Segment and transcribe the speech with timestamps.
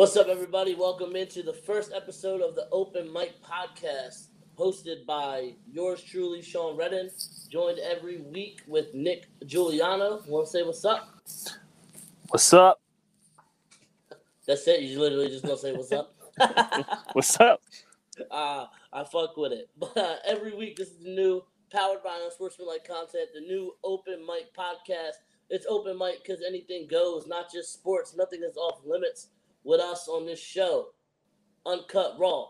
[0.00, 0.74] What's up, everybody?
[0.74, 6.74] Welcome into the first episode of the Open Mic Podcast, hosted by yours truly, Sean
[6.74, 7.10] Redden,
[7.50, 10.22] joined every week with Nick Giuliano.
[10.26, 11.06] Want to say what's up?
[12.28, 12.80] What's up?
[14.46, 14.80] That's it.
[14.80, 16.14] You literally just gonna say what's up.
[17.12, 17.60] What's up?
[18.30, 19.68] uh, I fuck with it.
[19.78, 24.24] But uh, every week, this is the new powered by unsportsmanlike content, the new Open
[24.26, 25.20] Mic Podcast.
[25.50, 28.14] It's open mic because anything goes, not just sports.
[28.16, 29.26] Nothing is off limits
[29.64, 30.88] with us on this show,
[31.66, 32.46] uncut raw.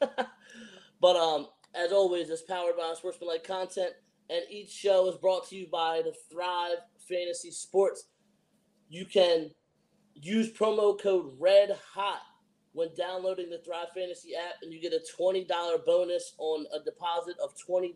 [1.00, 3.92] but um, as always, it's powered by unsportsmanlike content,
[4.30, 8.04] and each show is brought to you by the Thrive Fantasy Sports.
[8.88, 9.50] You can
[10.14, 12.20] use promo code Red Hot
[12.72, 15.46] when downloading the Thrive Fantasy app, and you get a $20
[15.86, 17.94] bonus on a deposit of $20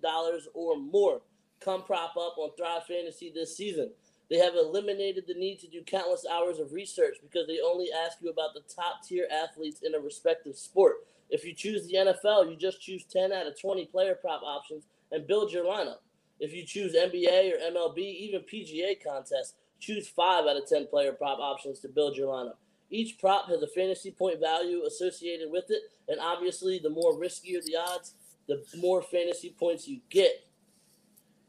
[0.55, 1.21] or more.
[1.61, 3.91] Come prop up on Thrive Fantasy this season.
[4.31, 8.19] They have eliminated the need to do countless hours of research because they only ask
[8.21, 10.97] you about the top tier athletes in a respective sport.
[11.31, 14.85] If you choose the NFL, you just choose 10 out of 20 player prop options
[15.13, 15.99] and build your lineup.
[16.41, 21.13] If you choose NBA or MLB, even PGA contests, choose 5 out of 10 player
[21.13, 22.57] prop options to build your lineup.
[22.91, 27.63] Each prop has a fantasy point value associated with it, and obviously, the more riskier
[27.65, 28.15] the odds,
[28.47, 30.48] the more fantasy points you get.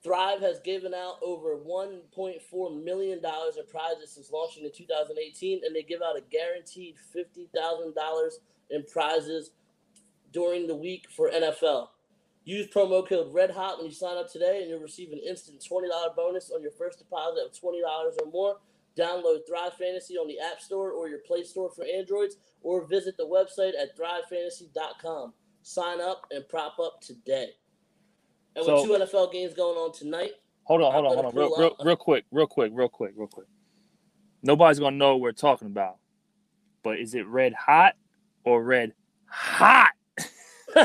[0.03, 5.83] Thrive has given out over $1.4 million in prizes since launching in 2018, and they
[5.83, 8.29] give out a guaranteed $50,000
[8.69, 9.51] in prizes
[10.31, 11.89] during the week for NFL.
[12.45, 15.89] Use promo code REDHOT when you sign up today, and you'll receive an instant $20
[16.15, 18.57] bonus on your first deposit of $20 or more.
[18.97, 23.17] Download Thrive Fantasy on the App Store or your Play Store for Androids, or visit
[23.17, 25.33] the website at thrivefantasy.com.
[25.61, 27.51] Sign up and prop up today.
[28.55, 30.31] And So- with two NFL games going on tonight,
[30.69, 31.35] Hold on, hold on, hold on.
[31.35, 33.47] Real, real, real quick, real quick, real quick, real quick.
[34.43, 35.97] Nobody's gonna know what we're talking about.
[36.83, 37.95] But is it red hot
[38.43, 38.93] or red
[39.25, 39.93] hot?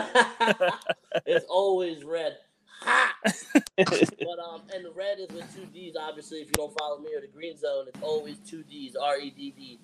[1.27, 2.39] it's always red.
[2.81, 3.15] Hot.
[3.77, 5.97] But um, and the red is with two D's.
[6.01, 8.97] Obviously, if you don't follow me or the green zone, it's always two D's.
[8.97, 9.79] R E D D.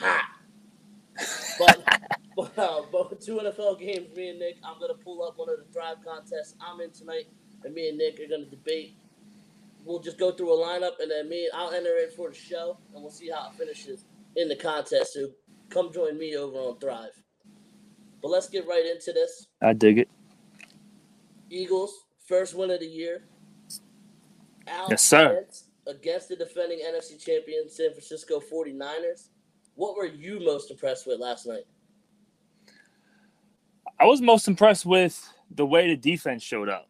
[0.00, 0.24] Hot.
[1.58, 5.48] But but, uh, but two NFL games, me and Nick, I'm gonna pull up one
[5.50, 7.24] of the Thrive contests I'm in tonight,
[7.64, 8.96] and me and Nick are gonna debate.
[9.84, 12.78] We'll just go through a lineup, and then me, I'll enter it for the show,
[12.94, 14.04] and we'll see how it finishes
[14.36, 15.14] in the contest.
[15.14, 15.30] So
[15.68, 17.10] come join me over on Thrive.
[18.22, 19.48] But let's get right into this.
[19.60, 20.08] I dig it.
[21.50, 23.24] Eagles, first win of the year.
[24.88, 25.38] Yes, sir.
[25.38, 29.30] Against, against the defending NFC champion San Francisco 49ers.
[29.74, 31.64] What were you most impressed with last night?
[34.00, 36.88] I was most impressed with the way the defense showed up.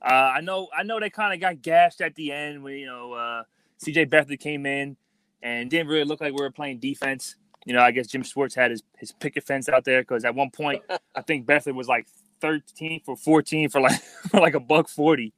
[0.00, 2.86] Uh, I know, I know they kind of got gashed at the end when you
[2.86, 3.42] know uh,
[3.78, 4.06] C.J.
[4.06, 4.96] Beathard came in
[5.42, 7.34] and didn't really look like we were playing defense.
[7.64, 10.34] You know, I guess Jim Schwartz had his his picket fence out there because at
[10.34, 10.82] one point
[11.14, 12.06] I think Beathard was like
[12.40, 14.00] 13 for 14 for like
[14.30, 15.32] for like a buck 40,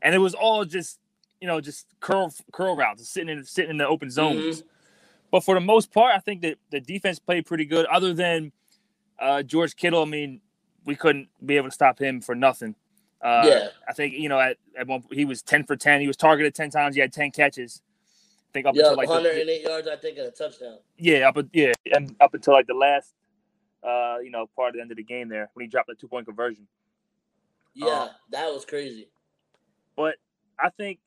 [0.00, 0.98] and it was all just
[1.42, 4.64] you know just curl curl routes, sitting in sitting in the open zones.
[5.30, 7.84] But for the most part, I think that the defense played pretty good.
[7.86, 8.50] Other than
[9.20, 10.40] uh, George Kittle, I mean,
[10.84, 12.74] we couldn't be able to stop him for nothing.
[13.20, 13.68] Uh, Yeah.
[13.88, 16.00] I think you know at, at one he was ten for ten.
[16.00, 16.94] He was targeted ten times.
[16.94, 17.82] He had ten catches.
[18.48, 20.78] I think up Yeah, until like the, 108 yards, I think, and a touchdown.
[20.96, 23.12] yeah, up yeah, and up until like the last
[23.82, 25.94] uh, you know part of the end of the game there when he dropped the
[25.94, 26.66] two point conversion.
[27.74, 29.08] Yeah, Uh, that was crazy.
[29.96, 30.14] But
[30.58, 31.00] I think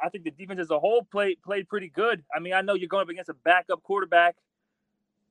[0.00, 2.24] I think the defense as a whole played played pretty good.
[2.34, 4.34] I mean, I know you're going up against a backup quarterback,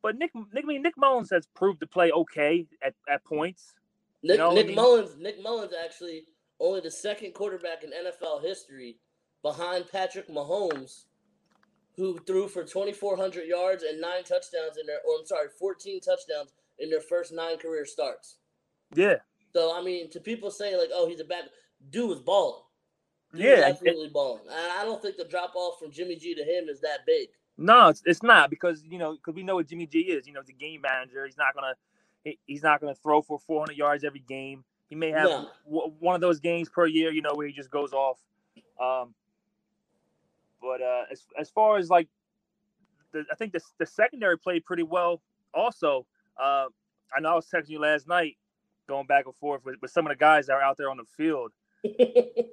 [0.01, 3.73] but Nick Nick I mean, Nick Mullens has proved to play okay at, at points.
[4.23, 6.23] Nick, know, I mean- Mullens, Nick Mullens actually
[6.59, 8.97] only the second quarterback in NFL history
[9.41, 11.05] behind Patrick Mahomes,
[11.95, 16.51] who threw for 2,400 yards and nine touchdowns in their, or I'm sorry, 14 touchdowns
[16.79, 18.37] in their first nine career starts.
[18.95, 19.17] Yeah,
[19.53, 21.43] So I mean, to people saying like, "Oh, he's a back,"
[21.91, 22.63] dude was balling.
[23.33, 23.53] Dude yeah.
[23.53, 24.41] and- absolutely balling.
[24.49, 27.29] And I don't think the drop off from Jimmy G to him is that big.
[27.61, 30.25] No, it's, it's not because you know because we know what Jimmy G is.
[30.25, 31.25] You know, the game manager.
[31.25, 31.73] He's not gonna
[32.23, 34.63] he, he's not gonna throw for 400 yards every game.
[34.87, 35.49] He may have No.
[35.65, 37.11] w- one of those games per year.
[37.11, 38.17] You know, where he just goes off.
[38.81, 39.13] Um,
[40.61, 42.07] but uh, as as far as like,
[43.11, 45.21] the, I think the the secondary played pretty well.
[45.53, 46.05] Also,
[46.41, 46.65] uh,
[47.15, 48.37] I know I was texting you last night,
[48.87, 50.97] going back and forth with, with some of the guys that are out there on
[50.97, 51.51] the field.
[51.85, 52.45] I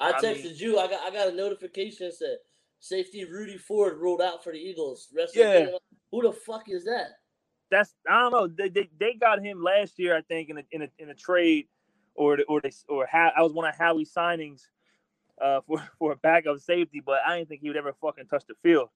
[0.00, 0.78] I texted mean- you.
[0.78, 2.36] I got I got a notification that said
[2.80, 5.08] safety Rudy Ford ruled out for the Eagles.
[5.16, 5.52] Rest Yeah.
[5.66, 5.80] the.
[6.10, 7.10] Who the fuck is that?
[7.70, 8.48] that's I don't know.
[8.48, 11.14] They, they, they got him last year, I think, in a in a, in a
[11.14, 11.68] trade,
[12.16, 14.62] or or they or how I was one of Howie's signings
[15.40, 18.44] uh, for for a backup safety, but I didn't think he would ever fucking touch
[18.48, 18.88] the field.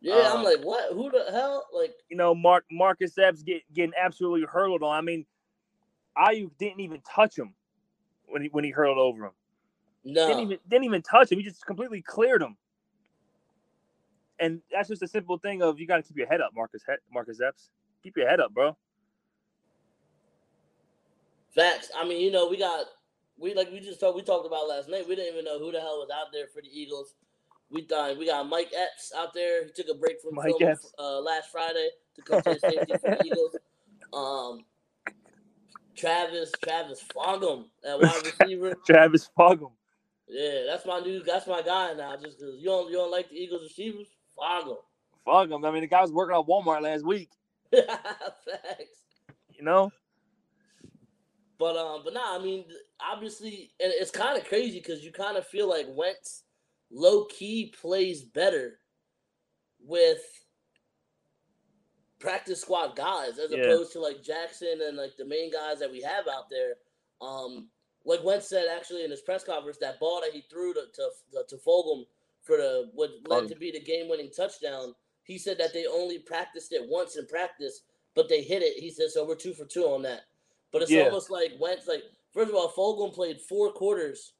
[0.00, 0.94] Yeah, I'm Um, like, what?
[0.94, 1.66] Who the hell?
[1.74, 4.96] Like, You know, Mark Marcus Epps get, getting absolutely hurled on.
[4.96, 5.26] I mean,
[6.16, 7.52] Aiyuk didn't even touch him
[8.24, 9.32] when he when he hurled over him.
[10.06, 10.26] no.
[10.26, 11.38] Didn't even didn't even touch him.
[11.38, 12.56] He just completely cleared him.
[14.40, 16.82] And that's just a simple thing of you got to keep your head up, Marcus
[16.86, 17.70] he- Marcus Epps.
[18.02, 18.76] Keep your head up, bro.
[21.54, 21.90] Facts.
[21.96, 22.86] I mean, you know, we got
[23.38, 25.06] we like we just talked we talked about last night.
[25.08, 27.14] We didn't even know who the hell was out there for the Eagles.
[27.70, 29.64] We thought we got Mike Epps out there.
[29.64, 30.92] He took a break from Mike Epps.
[30.98, 33.56] uh, last Friday to come to the safety for the Eagles.
[34.12, 34.64] Um,
[35.96, 38.74] Travis Travis Fulgham at wide receiver.
[38.86, 39.72] Travis Fulgham.
[40.28, 41.26] Yeah, that's my dude.
[41.26, 42.16] That's my guy now.
[42.16, 44.06] Just because you don't you don't like the Eagles receivers,
[44.40, 44.76] Fulgham.
[45.26, 45.68] Fulgham.
[45.68, 47.30] I mean, the guy was working at Walmart last week.
[47.72, 49.02] Facts.
[49.54, 49.92] You know,
[51.58, 52.64] But um, but nah, I mean,
[53.00, 56.44] obviously, and it's kind of crazy because you kind of feel like Wentz,
[56.90, 58.78] low key plays better
[59.86, 60.22] with
[62.18, 63.58] practice squad guys as Yeah.
[63.58, 66.74] opposed to like Jackson and like the main guys that we have out there.
[67.20, 67.68] Um,
[68.06, 71.44] like Wentz said actually in his press conference, that ball that he threw to to,
[71.48, 72.04] to Fulgham
[72.50, 74.92] for the what led to be the game winning touchdown.
[75.22, 77.82] He said that they only practiced it once in practice,
[78.16, 78.80] but they hit it.
[78.82, 80.22] He said so we're two for two on that.
[80.72, 81.04] But it's Yeah.
[81.04, 82.02] almost like Wentz like
[82.32, 84.32] first of all, Fulgham played four quarters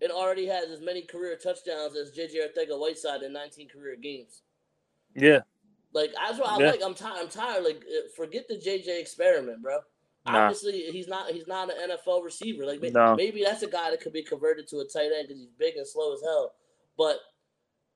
[0.00, 4.42] and already has as many career touchdowns as JJ Arcega-Whiteside in 19 career games.
[5.14, 5.40] yeah.
[5.94, 6.70] Like that's what I Yeah.
[6.72, 6.82] like.
[6.82, 7.20] I'm tired.
[7.20, 7.62] I'm tired.
[7.64, 9.78] Like uh, forget the JJ experiment, bro.
[10.24, 10.44] Nah.
[10.46, 11.30] Obviously, he's not.
[11.30, 12.64] He's not an NFL receiver.
[12.64, 13.14] Like may- No.
[13.14, 15.76] maybe that's a guy that could be converted to a tight end because he's big
[15.76, 16.54] and slow as hell.
[16.96, 17.18] But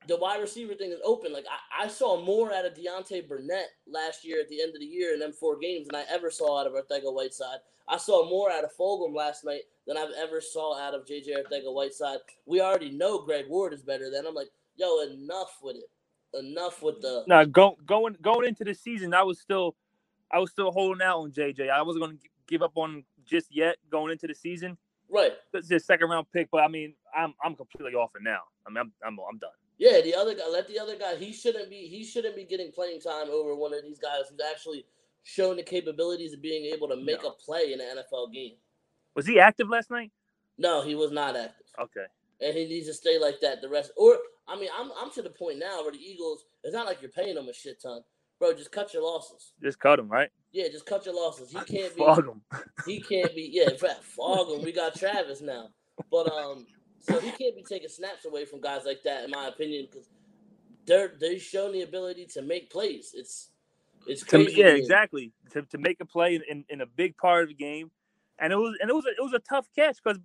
[0.08, 1.32] the wide receiver thing is open.
[1.32, 4.80] Like I, I saw more out of Deontay Burnett last year at the end of
[4.80, 7.58] the year in them four games than I ever saw out of Arcega-Whiteside.
[7.88, 11.28] I saw more out of Fulgham last night than I've ever saw out of JJ
[11.44, 12.18] Arcega-Whiteside.
[12.44, 14.26] We already know Greg Ward is better than.
[14.26, 15.90] I'm like, yo, enough with it.
[16.34, 17.24] Enough with the.
[17.26, 19.76] Now go, going going into the season, I was still
[20.30, 21.70] I was still holding out on JJ.
[21.70, 24.76] I wasn't going to give up on just yet going into the season.
[25.08, 25.32] Right.
[25.54, 28.40] It's just second round pick, but I mean, I'm I'm completely off it now.
[28.66, 29.50] I mean, I'm I'm, I'm done.
[29.78, 31.16] Yeah, the other guy, let the other guy.
[31.16, 31.86] He shouldn't be.
[31.86, 34.86] He shouldn't be getting playing time over one of these guys who's actually
[35.22, 37.30] shown the capabilities of being able to make No.
[37.30, 38.54] a play in an NFL game.
[39.14, 40.12] Was he active last night?
[40.58, 42.06] No, he was not active, Okay.
[42.40, 43.90] and he needs to stay like that the rest.
[43.96, 44.18] Or
[44.48, 46.44] I mean, I'm I'm to the point now where the Eagles.
[46.64, 48.02] It's not like you're paying them a shit ton,
[48.38, 48.54] bro.
[48.54, 49.52] Just cut your losses.
[49.62, 50.30] Just cut them, right?
[50.52, 51.50] Yeah, just cut your losses.
[51.50, 51.98] He can't be.
[51.98, 52.40] Flog him.
[52.86, 53.50] He can't be.
[53.52, 54.64] Yeah, in fact, fog him.
[54.64, 55.68] We got Travis now,
[56.10, 56.66] but um,
[57.00, 60.08] so he can't be taking snaps away from guys like that, in my opinion, because
[60.86, 63.12] they're they've shown the ability to make plays.
[63.14, 63.50] It's
[64.06, 64.54] it's crazy.
[64.56, 64.80] yeah, to me.
[64.80, 65.32] exactly.
[65.52, 67.90] To, to make a play in, in, in a big part of the game,
[68.38, 70.20] and it was and it was a, it was a tough catch because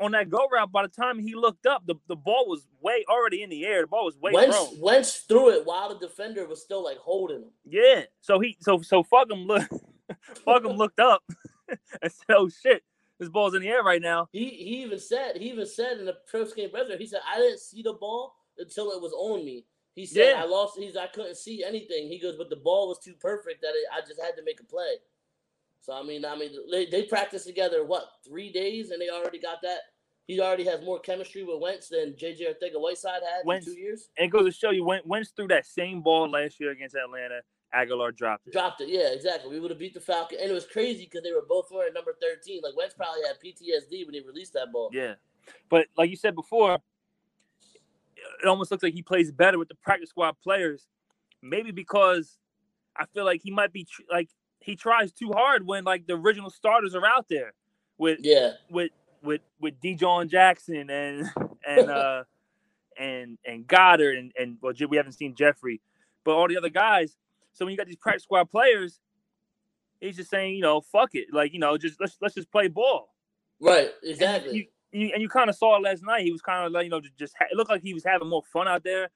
[0.00, 3.04] on that go route, by the time he looked up, the, the ball was way
[3.08, 3.82] already in the air.
[3.82, 4.80] The ball was way Wentz, thrown.
[4.80, 7.50] Wentz threw it while the defender was still like holding him.
[7.68, 8.02] Yeah.
[8.20, 9.68] So he so so fuck him look
[10.44, 11.22] fuck him looked up
[11.68, 11.78] and
[12.10, 12.82] said, "Oh shit,
[13.20, 16.06] this ball's in the air right now." He he even said he even said in
[16.06, 19.44] the post game presser, he said I didn't see the ball until it was on
[19.44, 19.64] me.
[19.94, 20.42] He said Yeah.
[20.42, 20.78] I lost.
[20.78, 22.08] He's I couldn't see anything.
[22.08, 24.60] He goes, but the ball was too perfect that it, I just had to make
[24.60, 24.94] a play.
[25.80, 29.38] So I mean, I mean, they, they practiced together what three days, and they already
[29.38, 29.78] got that.
[30.26, 34.10] He already has more chemistry with Wentz than JJ Arcega-Whiteside had Wentz- in two years.
[34.16, 37.40] And it goes to show you Wentz threw that same ball last year against Atlanta,
[37.74, 38.52] Agholor dropped it.
[38.52, 39.50] Dropped it, yeah, exactly.
[39.50, 41.94] We would have beat the Falcon, and it was crazy because they were both wearing
[41.94, 42.60] number thirteen.
[42.62, 44.90] Like Wentz probably had PTSD when he released that ball.
[44.92, 45.14] Yeah.
[45.68, 46.78] But like you said before,
[48.42, 50.86] it almost looks like he plays better with the practice squad players.
[51.42, 52.38] Maybe because
[52.96, 54.28] I feel like he might be tr- like
[54.60, 57.54] he tries too hard when like the original starters are out there
[57.98, 58.90] with Yeah, with
[59.22, 61.30] with with DeSean Jackson and
[61.66, 62.24] and uh
[62.98, 65.80] and and Goedert and and well we haven't seen Jeffery,
[66.24, 67.16] but all the other guys.
[67.52, 69.00] So when you got these practice squad players,
[70.00, 72.68] he's just saying you know fuck it like you know just let's let's just play
[72.68, 73.14] ball.
[73.60, 74.56] right, And exactly.
[74.56, 74.66] you,
[75.06, 76.22] you, and you kind of saw it last night.
[76.24, 78.28] He was kind of like you know just, ha- it looked like he was having
[78.28, 79.10] more fun out there.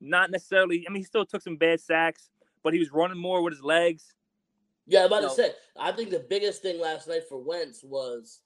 [0.00, 0.84] Not necessarily.
[0.86, 2.28] I mean, he still took some bad sacks,
[2.62, 4.12] but he was running more with his legs.
[4.86, 5.28] Yeah, I'm about No.
[5.30, 5.52] to say.
[5.78, 8.40] I think the biggest thing last night for Wentz was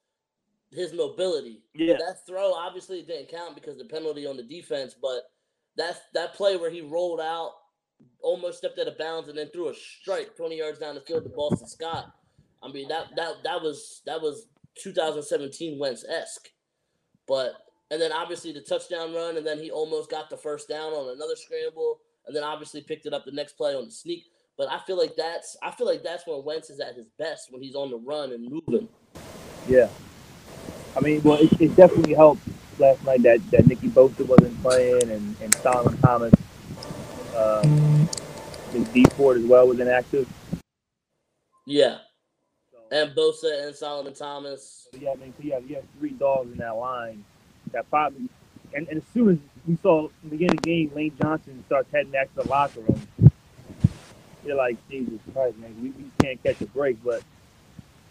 [0.70, 1.62] his mobility.
[1.74, 5.22] Yeah, That throw obviously didn't count because the penalty on the defense, but
[5.76, 7.50] that's that play where he rolled out,
[8.22, 11.24] almost stepped out of bounds, and then threw a strike 20 yards down the field
[11.24, 12.12] to Boston Scott.
[12.62, 14.46] I mean that that that was that was
[14.82, 16.48] 2017 Wentz esque,
[17.26, 17.52] but
[17.90, 21.14] and then obviously the touchdown run, and then he almost got the first down on
[21.14, 24.24] another scramble, and then obviously picked it up the next play on the sneak.
[24.56, 27.48] But I feel like that's I feel like that's when Wentz is at his best
[27.50, 28.88] when he's on the run and moving.
[29.68, 29.88] yeah.
[30.96, 32.42] I mean, well, it, it definitely helped
[32.78, 36.34] last night that that Nicky Bosa wasn't playing and and Solomon Thomas.
[37.36, 38.08] Um,
[38.70, 40.28] Think Dee Ford as well was inactive.
[41.66, 41.98] Yeah,
[42.72, 44.88] So, and Bosa and Solomon Thomas.
[44.98, 47.24] yeah, I mean, so you have, you have three dogs in that line
[47.72, 48.28] that probably,
[48.74, 51.62] and, and as soon as we saw in the beginning of the game, Lane Johnson
[51.66, 53.00] starts heading back to the locker room,
[54.44, 57.02] you're like, Jesus Christ, man, we, we can't catch a break.
[57.04, 57.22] But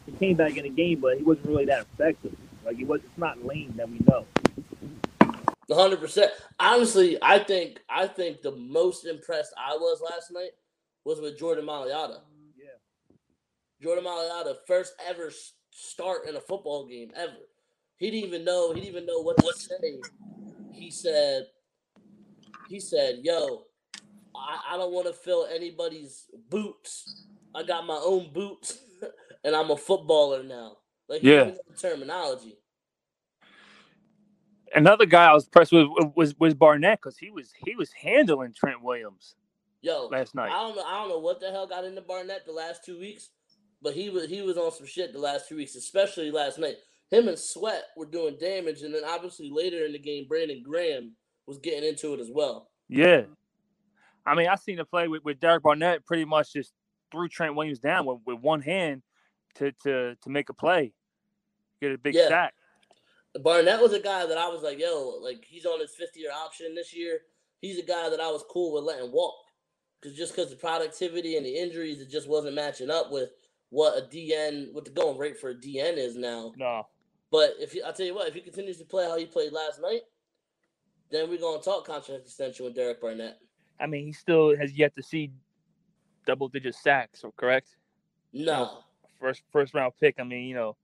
[0.06, 2.36] he came back in the game, but he wasn't really that effective.
[2.66, 4.26] Like, he was, it's not Lane that we know.
[5.76, 6.32] Hundred percent.
[6.60, 10.52] Honestly, I think I think the most impressed I was last night
[11.06, 12.20] was with Jordan Mailata.
[12.58, 12.78] Yeah.
[13.82, 15.32] Jordan Mailata, first ever
[15.72, 17.34] start in a football game ever.
[17.98, 18.74] He didn't even know.
[18.74, 20.00] He didn't even know what to say.
[20.74, 21.48] He said,
[22.70, 23.64] "He said, yo,
[24.36, 27.26] I, I don't want to fill anybody's boots.
[27.54, 28.78] I got my own boots,
[29.44, 30.78] and I'm a footballer now."
[31.10, 31.42] Like, Yeah.
[31.42, 32.59] even the terminology.
[34.76, 38.54] Another guy I was impressed with was was Barnett because he was he was handling
[38.54, 39.36] Trent Williams
[39.82, 40.52] Yo, last night.
[40.52, 40.84] I don't know.
[40.84, 43.30] I don't know what the hell got into Barnett the last two weeks,
[43.82, 46.76] but he was he was on some shit the last two weeks, especially last night.
[47.12, 51.16] Him and Sweat were doing damage, and then obviously later in the game, Brandon Graham
[51.48, 52.70] was getting into it as well.
[52.88, 53.24] Yeah.
[54.26, 56.72] I mean, I seen the play with, with Derek Barnett pretty much just
[57.12, 59.02] threw Trent Williams down with, with one hand
[59.56, 60.94] to, to to make a play,
[61.82, 62.28] get a big Yeah.
[62.28, 62.54] sack.
[63.36, 66.32] Barnett was a guy that I was like, yo, like he's on his fifth year
[66.32, 67.22] option this year.
[67.62, 69.36] He's a guy that I was cool with letting walk,
[70.02, 73.30] because just because the productivity and the injuries, it just wasn't matching up with
[73.70, 76.54] what a DN, what the going rate for a DN is now.
[76.58, 76.88] No.
[77.32, 79.52] But if he, I'll tell you what, if he continues to play how he played
[79.52, 80.02] last night,
[81.12, 83.38] then we're gonna talk contract extension with Derek Barnett.
[83.80, 85.32] I mean, he still has yet to see
[86.26, 87.76] double digit sacks, or correct?
[88.34, 88.80] No,
[89.20, 90.16] First first round pick.
[90.20, 90.76] I mean, you know,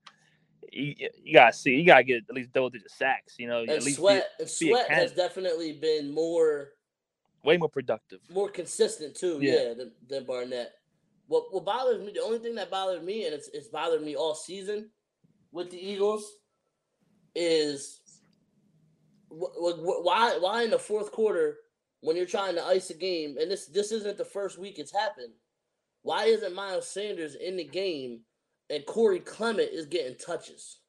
[0.72, 3.36] you, you gotta see, you gotta get at least double digit sacks.
[3.38, 6.70] You know, and at least Sweat, and be Sweat has definitely been more
[7.44, 8.20] way more productive.
[8.30, 9.54] more consistent too, Yeah.
[9.54, 10.74] yeah, than, than Barnett.
[11.28, 14.16] What what bothers me, the only thing that bothered me, and it's it's bothered me
[14.16, 14.90] all season
[15.52, 16.40] with the Eagles,
[17.36, 18.02] is
[19.30, 21.58] wh- wh- why why in the fourth quarter
[22.02, 24.92] when you're trying to ice a game, and this this isn't the first week it's
[24.94, 25.34] happened.
[26.04, 28.22] Why isn't Miles Sanders in the game
[28.70, 30.80] and Corey Clement is getting touches?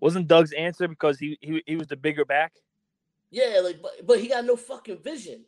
[0.00, 2.52] Wasn't Doug's answer because he he, he was the bigger back?
[3.30, 5.44] Yeah, like but, but he got no fucking vision.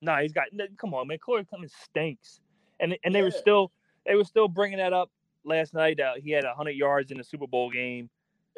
[0.00, 0.46] No, he's got.
[0.78, 1.18] Come on, man.
[1.18, 2.40] Corey Clement stinks,
[2.80, 3.70] and and they were still
[4.06, 5.10] they were still bringing that up
[5.44, 6.00] last night.
[6.00, 8.08] Uh, he had hundred yards in the Super Bowl game.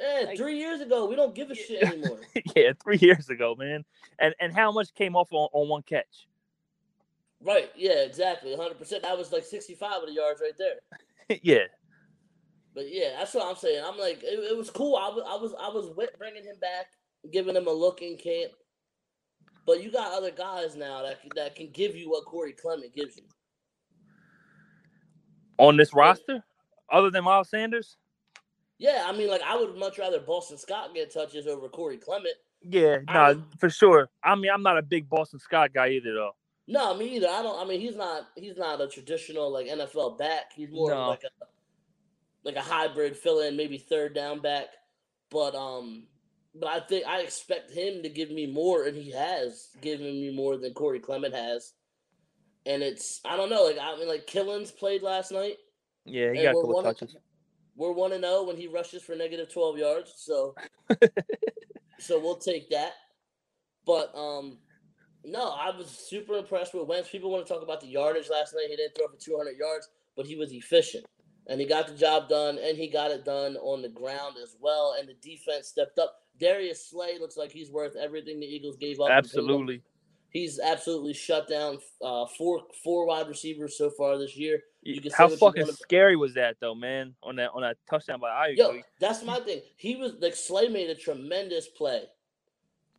[0.00, 2.18] Man, Like- three years ago, we don't give a shit anymore.
[2.56, 3.84] yeah, three years ago, man.
[4.18, 6.26] And and how much came off on, on one catch?
[7.44, 7.70] Right.
[7.76, 8.56] Yeah, exactly.
[8.56, 9.02] 100%.
[9.02, 10.76] That was like 65 of the yards right there.
[11.42, 11.64] yeah,
[12.74, 13.82] But yeah, that's what I'm saying.
[13.84, 14.96] I'm like, it, it was cool.
[14.96, 16.86] I was, I was, I was with bringing him back,
[17.32, 18.52] giving him a look in camp.
[19.66, 22.94] But you got other guys now that can, that can give you what Corey Clement
[22.94, 23.22] gives you.
[25.58, 26.44] on this roster,
[26.92, 27.96] other than Miles Sanders.
[28.78, 32.34] Yeah, I mean, like I would much rather Boston Scott get touches over Corey Clement.
[32.60, 34.08] Yeah, no, would- for sure.
[34.22, 36.32] I mean, I'm not a big Boston Scott guy either, though.
[36.66, 37.28] No, me either.
[37.28, 37.60] I don't.
[37.60, 38.28] I mean, he's not.
[38.36, 40.52] He's not a traditional like NFL back.
[40.54, 41.08] He's more of No.
[41.10, 41.44] like a
[42.44, 44.66] like a hybrid fill in, maybe third down back.
[45.30, 46.06] But um,
[46.54, 50.34] but I think I expect him to give me more, and he has given me
[50.34, 51.72] more than Corey Clement has.
[52.66, 53.64] And it's I don't know.
[53.64, 55.56] Like I mean, like Killens played last night.
[56.06, 57.16] Yeah, he got a we're couple one touches.
[57.76, 60.14] We're one and zero when he rushes for negative twelve yards.
[60.16, 60.54] So
[61.98, 62.92] so we'll take that.
[63.84, 64.58] But um,
[65.24, 67.08] no, I was super impressed with Wentz.
[67.08, 68.66] People want to talk about the yardage last night.
[68.68, 71.04] He didn't throw for 200 yards, but he was efficient.
[71.46, 74.56] And he got the job done, and he got it done on the ground as
[74.60, 74.96] well.
[74.98, 76.14] And the defense stepped up.
[76.40, 79.08] Darius Slay looks like he's worth everything the Eagles gave up.
[79.08, 79.18] to pay him.
[79.18, 79.82] Absolutely.
[80.30, 84.60] He's absolutely shut down uh, four four wide receivers so far this year.
[84.82, 87.14] You can How fucking scary was that, though, man?
[87.22, 88.56] On that on that touchdown by Aiyuk.
[88.56, 89.60] Yo, that's my thing.
[89.76, 92.06] He was like Slay made a tremendous play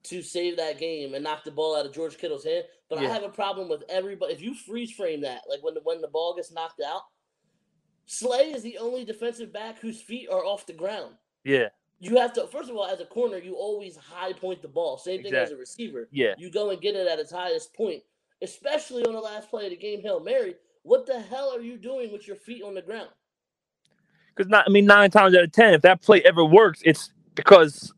[0.05, 2.65] to save that game and knock the ball out of George Kittle's hand.
[2.89, 4.33] But I have a problem with everybody.
[4.33, 7.01] If you freeze frame that, like when the when the ball gets knocked out,
[8.05, 11.15] Slay is the only defensive back whose feet are off the ground.
[11.43, 11.69] yeah,
[12.00, 14.97] You have to first of all, as a corner, you always high point the ball.
[14.97, 16.07] Same thing as a receiver.
[16.12, 16.35] yeah.
[16.38, 18.03] You go and get it at its highest point,
[18.43, 20.55] especially on the last play of the game, Hail Mary.
[20.83, 23.09] What the hell are you doing with your feet on the ground?
[24.35, 27.12] Because not, I mean, nine times out of ten, if that play ever works, it's
[27.33, 27.91] because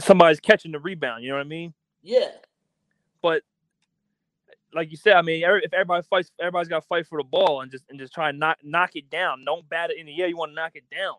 [0.00, 1.22] somebody's catching the rebound.
[1.24, 1.74] You know what I mean?
[2.02, 2.28] Yeah.
[3.22, 3.42] But
[4.74, 7.24] like you said, I mean, every- if everybody fights, everybody's got to fight for the
[7.28, 9.44] ball and just and just try and knock knock it down.
[9.44, 10.28] Don't bat it in the air.
[10.28, 11.14] You want to knock it down.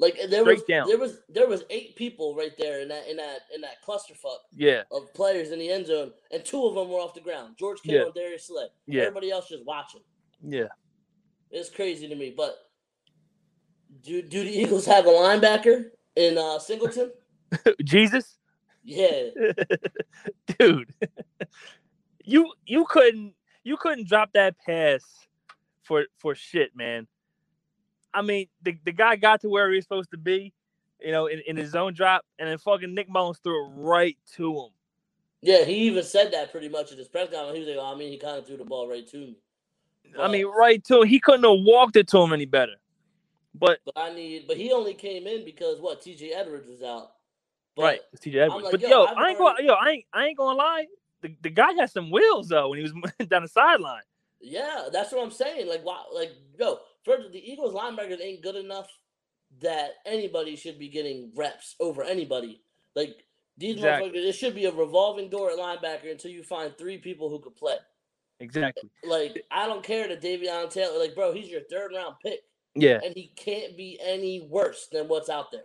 [0.00, 0.86] Like there was down.
[0.86, 4.38] there was there was eight people right there in that in that in that clusterfuck
[4.54, 7.56] Yeah, of players in the end zone, and two of them were off the ground.
[7.58, 8.04] George Kittle Yeah.
[8.06, 8.66] and Darius Slay.
[8.86, 10.02] yeah, Everybody else just watching.
[10.42, 10.68] yeah.
[11.50, 12.32] It's crazy to me.
[12.36, 12.56] But
[14.02, 17.10] do do the Eagles have a linebacker in uh, Singleton?
[17.84, 18.38] Jesus,
[18.84, 19.30] Yeah,
[20.58, 20.92] dude,
[22.24, 25.02] you you couldn't you couldn't drop that pass
[25.82, 27.06] for for shit, man.
[28.12, 30.52] I mean, the, the guy got to where he was supposed to be,
[31.00, 34.16] you know, in, in his zone drop, and then fucking Nick Mullens threw it right
[34.36, 34.70] to him.
[35.42, 35.64] yeah.
[35.64, 37.54] He even said that pretty much at his press conference.
[37.54, 39.36] He was like, oh, "I mean, he kind of threw the ball right to me."
[40.18, 41.08] I mean, right to him.
[41.08, 42.72] He couldn't have walked it to him any better.
[43.54, 44.46] But But I need.
[44.46, 46.00] But he only came in because what?
[46.02, 46.32] T.J.
[46.32, 47.12] Edwards was out.
[47.78, 48.64] But right, it's TJ Edwards.
[48.64, 49.66] like, but yo, yo, I've ain't heard- going.
[49.66, 50.04] Yo, I ain't.
[50.12, 50.86] I ain't gonna lie.
[51.22, 52.92] The, the guy had some wheels though when he was
[53.28, 54.02] down the sideline.
[54.40, 55.68] Yeah, that's what I'm saying.
[55.68, 56.02] Like, why?
[56.12, 58.88] Like, yo, first, the Eagles linebackers ain't good enough
[59.60, 62.60] that anybody should be getting reps over anybody.
[62.94, 63.24] Like
[63.56, 64.10] these Exactly.
[64.10, 67.38] motherfuckers, it should be a revolving door at linebacker until you find three people who
[67.40, 67.76] could play.
[68.40, 68.88] Exactly.
[69.04, 70.98] Like, I don't care that Davion Taylor.
[70.98, 72.40] Like, bro, he's your third round pick,
[72.76, 73.00] Yeah.
[73.04, 75.64] and he can't be any worse than what's out there.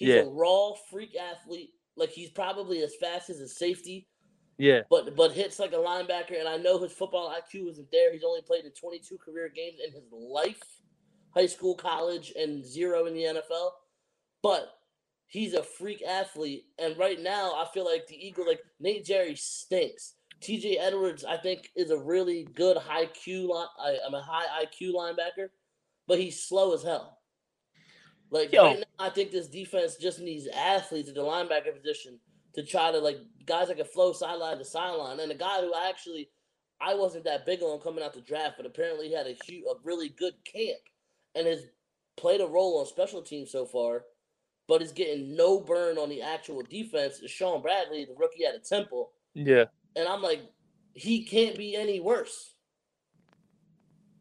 [0.00, 0.22] He's Yeah.
[0.22, 1.70] a raw freak athlete.
[1.96, 4.08] Like, he's probably as fast as a safety.
[4.58, 4.82] Yeah.
[4.90, 6.38] but but hits like a linebacker.
[6.38, 8.12] And I know his football IQ isn't there.
[8.12, 10.60] He's only played in 22 career games in his life,
[11.34, 13.70] high school, college, and zero in the NFL.
[14.42, 14.70] But
[15.28, 19.34] he's a freak athlete, and right now I feel like the Eagle, like Nate Gerry,
[19.36, 20.14] stinks.
[20.42, 20.76] T.J.
[20.78, 23.66] Edwards, I think, is a really good high Q line.
[23.78, 25.48] Uh, I, I'm a high IQ linebacker,
[26.06, 27.19] but he's slow as hell.
[28.30, 28.64] Like Yo.
[28.64, 32.18] right now, I think this defense just needs athletes at the linebacker position
[32.54, 35.20] to try to like guys that can flow sideline to sideline.
[35.20, 36.30] And a guy who actually
[36.80, 39.64] I wasn't that big on coming out the draft, but apparently he had a huge,
[39.70, 40.78] a really good camp
[41.34, 41.64] and has
[42.16, 44.04] played a role on special teams so far,
[44.66, 47.18] but is getting no burn on the actual defense.
[47.20, 49.64] Is Shaun Bradley, the rookie out of Temple, Yeah.
[49.96, 50.40] and I'm like,
[50.94, 52.54] he can't be any worse.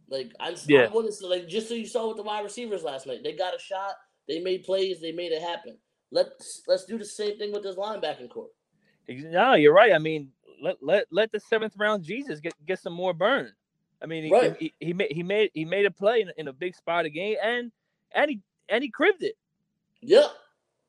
[0.09, 0.85] Like I'm, Yeah.
[0.85, 3.33] I'm willing to like just so you saw with the wide receivers last night, they
[3.35, 3.95] got a shot,
[4.27, 5.77] they made plays, they made it happen.
[6.11, 8.49] Let's let's do the same thing with this linebacking core.
[9.07, 9.93] Ex- No, you're right.
[9.93, 13.51] I mean, let let let the seventh round Jesus get get some more burn.
[14.01, 14.55] I mean, he Right.
[14.57, 17.13] he, he made he made he made a play in, in a big spot of
[17.13, 17.71] game, and
[18.13, 19.35] and he and he cribbed it.
[20.01, 20.27] Yeah,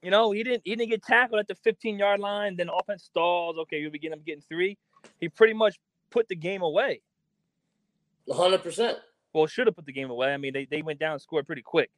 [0.03, 2.57] You know, he didn't he didn't get tackled at the 15 yard line.
[2.57, 3.59] Then offense stalls.
[3.59, 4.79] Okay, you'll be getting him getting three.
[5.19, 5.79] He pretty much
[6.11, 7.03] put the game away.
[8.31, 8.99] hundred percent.
[9.33, 10.33] Well, should have put the game away.
[10.33, 11.91] I mean, they, they went down and scored pretty quick.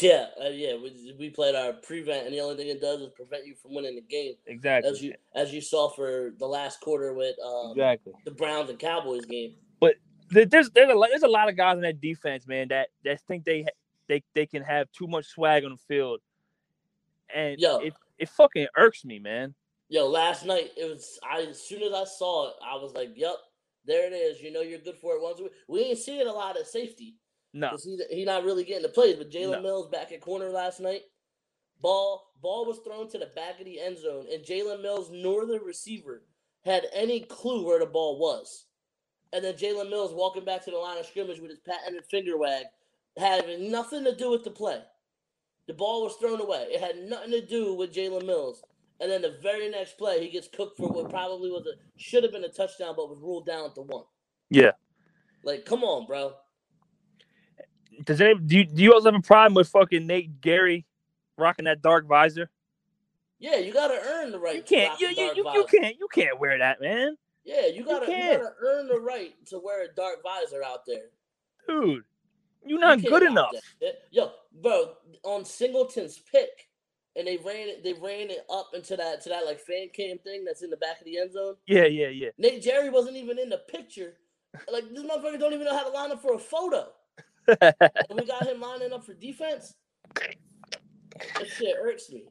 [0.00, 0.74] Yeah, uh, yeah.
[0.74, 3.74] We, we played our prevent, and the only thing it does is prevent you from
[3.74, 4.88] winning the game, Exactly.
[4.90, 8.12] as you as you saw for the last quarter with um, exactly.
[8.24, 9.54] the Browns and Cowboys game.
[9.80, 9.96] But
[10.30, 13.20] There's there's a lot, there's a lot of guys in that defense, man, that that
[13.22, 13.66] think they
[14.06, 16.20] they they can have too much swag on the field,
[17.34, 17.78] and Yo.
[17.78, 19.54] it it fucking irks me, man.
[19.88, 21.18] Yo, last night it was.
[21.28, 23.34] I as soon as I saw it, I was like, "Yep,
[23.84, 25.22] there it is." You know, you're good for it.
[25.22, 27.16] Once we, we ain't seeing a lot of safety
[27.52, 29.16] No, because he he not really getting the plays.
[29.16, 29.62] But Jalen No.
[29.62, 31.02] Mills back at corner last night.
[31.80, 35.46] Ball ball was thrown to the back of the end zone, and Jalen Mills, nor
[35.46, 36.24] the receiver,
[36.64, 38.66] had any clue where the ball was.
[39.32, 42.36] And then Jalen Mills walking back to the line of scrimmage with his patented finger
[42.36, 42.66] wag,
[43.16, 44.82] having nothing to do with the play.
[45.68, 46.66] The ball was thrown away.
[46.70, 48.62] It had nothing to do with Jalen Mills.
[49.00, 52.22] And then the very next play, he gets cooked for what probably was a should
[52.22, 54.04] have been a touchdown, but was ruled down to one.
[54.50, 54.72] yeah.
[55.42, 56.34] Like, come on, bro.
[58.04, 60.84] Does any do you, do you also have a problem with fucking Nate Gerry
[61.38, 62.50] rocking that dark visor?
[63.38, 64.56] Yeah, you gotta earn the right.
[64.56, 67.84] You can't you the you, you, you can't you can't wear that, man, Yeah, you
[67.84, 68.42] gotta you, can't.
[68.42, 71.06] gotta earn the right to wear a dark visor out there.
[71.66, 72.04] dude.
[72.66, 73.52] You're not can't good enough.
[74.10, 76.68] Yo, bro, on Singleton's pick,
[77.16, 77.82] and they ran it.
[77.84, 80.76] They ran it up into that to that like fan cam thing that's in the
[80.76, 81.54] back of the end zone.
[81.66, 82.30] Yeah, yeah, yeah.
[82.38, 84.14] Nate Gerry wasn't even in the picture.
[84.72, 86.88] Like this motherfucker don't even know how to line up for a photo.
[87.60, 89.74] And we got him lining up for defense.
[90.14, 92.24] That shit irks me.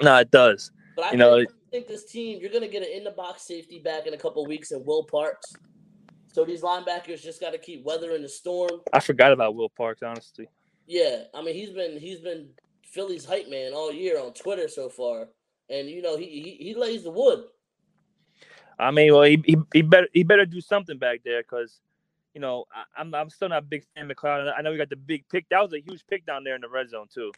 [0.00, 0.72] no, it does.
[0.96, 3.78] But I You know, think this team, you're gonna get an in the box safety
[3.78, 5.52] back in a couple weeks and Will Parks.
[6.32, 8.70] So these linebackers just got to keep weathering the storm.
[8.92, 10.48] I forgot about Will Parks, honestly.
[10.86, 12.48] Yeah, I mean he's been he's been
[12.92, 15.28] Philly's hype man all year on Twitter so far,
[15.70, 17.44] and you know he he, he lays the wood.
[18.78, 21.80] I mean, well, he, he, he better he better do something back there because,
[22.34, 24.52] you know, I, I'm I'm still not a big fan of McLeod.
[24.56, 25.46] I know we got the big pick.
[25.50, 27.32] That was a huge pick down there in the red zone too.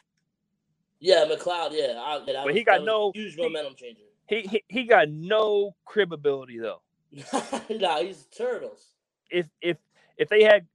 [1.01, 1.71] Yeah, McLeod.
[1.73, 4.01] Yeah, I, But he got that was a no- huge momentum changer.
[4.27, 6.81] He, he he got no crib ability though.
[7.71, 8.87] nah, he's turtles.
[9.31, 9.77] If if
[10.17, 10.67] if they had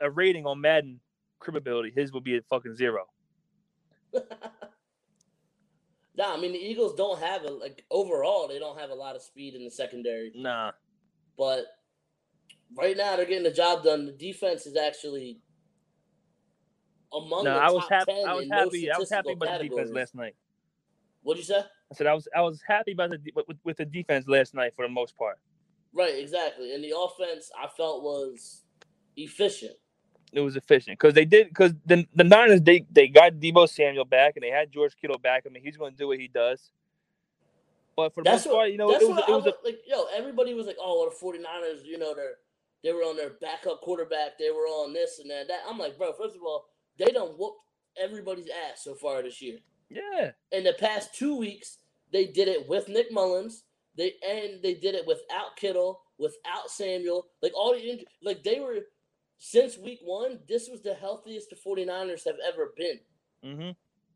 [0.00, 1.00] a rating on Madden
[1.40, 3.08] crib ability, his would be a fucking zero.
[6.18, 9.16] Nah, I mean the Eagles don't have a like overall they don't have a lot
[9.16, 10.72] of speed in the secondary, Nah.
[11.36, 11.66] but
[12.74, 14.06] right now they're getting the job done.
[14.06, 15.40] The defense is actually
[17.12, 18.12] among No, the I was top happy.
[18.14, 18.86] ten I was happy.
[18.86, 19.92] most I was happy about the defense categories.
[19.92, 20.34] last night.
[21.22, 21.60] What'd you say?
[21.60, 24.72] I said I was I was happy about the with, with the defense last night
[24.74, 25.38] for the most part.
[25.92, 26.74] Right, exactly.
[26.74, 28.62] And the offense I felt was
[29.18, 29.76] efficient.
[30.32, 34.04] It was efficient because they did because the the Niners they they got Deebo Samuel
[34.04, 35.44] back and they had George Kittle back.
[35.46, 36.70] I mean he's going to do what he does.
[37.96, 39.36] But for the That's most what, part, you know, that's it was what it I
[39.36, 39.78] was a, like.
[39.86, 42.34] Yo, everybody was like, "Oh, the 49ers, you know, they're
[42.84, 44.38] they were on their backup quarterback.
[44.38, 45.60] They were on this and that." that.
[45.68, 46.12] I'm like, bro.
[46.12, 46.66] First of all,
[46.98, 47.54] they don't whoop
[48.00, 49.58] everybody's ass so far this year.
[49.88, 51.78] yeah In the past two weeks,
[52.12, 53.64] they did it with Nick Mullens.
[53.96, 57.28] They and they did it without Kittle, without Samuel.
[57.42, 58.80] Like all the like they were
[59.38, 60.38] since week one.
[60.48, 63.00] This was the healthiest the 49ers have ever been,
[63.42, 63.70] hmm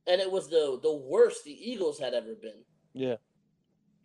[0.07, 2.65] and it was the the worst the Eagles had ever been.
[2.95, 3.17] yeah.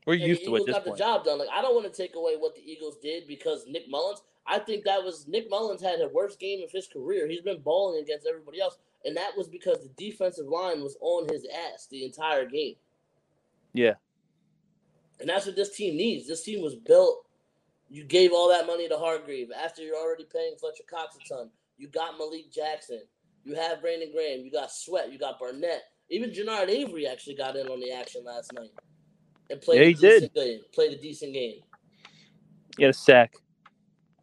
[0.06, 0.98] We're and used to it Eagles this got point.
[0.98, 1.40] the job done.
[1.40, 4.22] Like I don't want to take away what the Eagles did because Nick Mullens.
[4.46, 7.28] I think that was Nick Mullens had the worst game of his career.
[7.28, 11.28] He's been balling against everybody else, and that was because the defensive line was on
[11.28, 12.76] his ass the entire game.
[13.74, 13.96] Yeah.
[15.20, 16.28] And that's what this team needs.
[16.28, 17.25] This team was built.
[17.90, 21.50] You gave all that money to Hargrave after you're already paying Fletcher Cox a ton.
[21.78, 23.02] You got Malik Jackson.
[23.44, 24.42] You have Brandon Graham.
[24.44, 25.12] You got Sweat.
[25.12, 25.84] You got Barnett.
[26.10, 28.72] Even Genard Avery actually got in on the action last night
[29.50, 30.20] and played Yeah, a he did.
[30.20, 30.60] decent game.
[30.74, 31.60] Played a decent game.
[32.78, 33.36] He had a sack.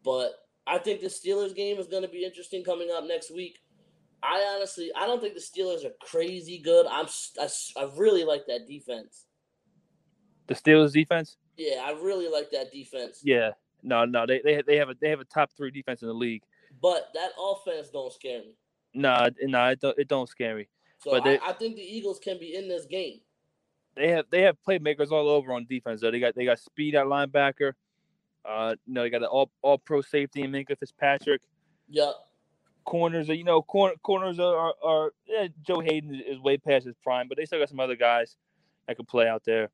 [0.03, 0.31] But
[0.67, 3.59] I think the Steelers game is going to be interesting coming up next week.
[4.21, 6.85] I honestly, I don't think the Steelers are crazy good.
[6.89, 7.07] I'm,
[7.39, 7.47] I,
[7.77, 9.25] I really like that defense.
[10.47, 11.37] The Steelers defense.
[11.57, 13.21] Yeah, I really like that defense.
[13.23, 13.51] Yeah.
[13.83, 16.13] No, no, they they they have a they have a top three defense in the
[16.13, 16.43] league.
[16.81, 18.55] But that offense don't scare me.
[18.93, 20.67] Nah, nah, it don't it don't scare me.
[20.99, 23.19] So But I, they- I think the Eagles can be in this game.
[23.95, 26.01] They have they have playmakers all over on defense.
[26.01, 27.73] Though they got they got speed at linebacker.
[28.45, 31.41] Uh, you know they got an all all pro safety in Minkah Fitzpatrick.
[31.89, 32.27] Yup.
[32.85, 36.85] Corners are you know corner corners are are, are yeah, Joe Haden is way past
[36.85, 38.35] his prime, but they still got some other guys
[38.87, 39.69] that can play out there.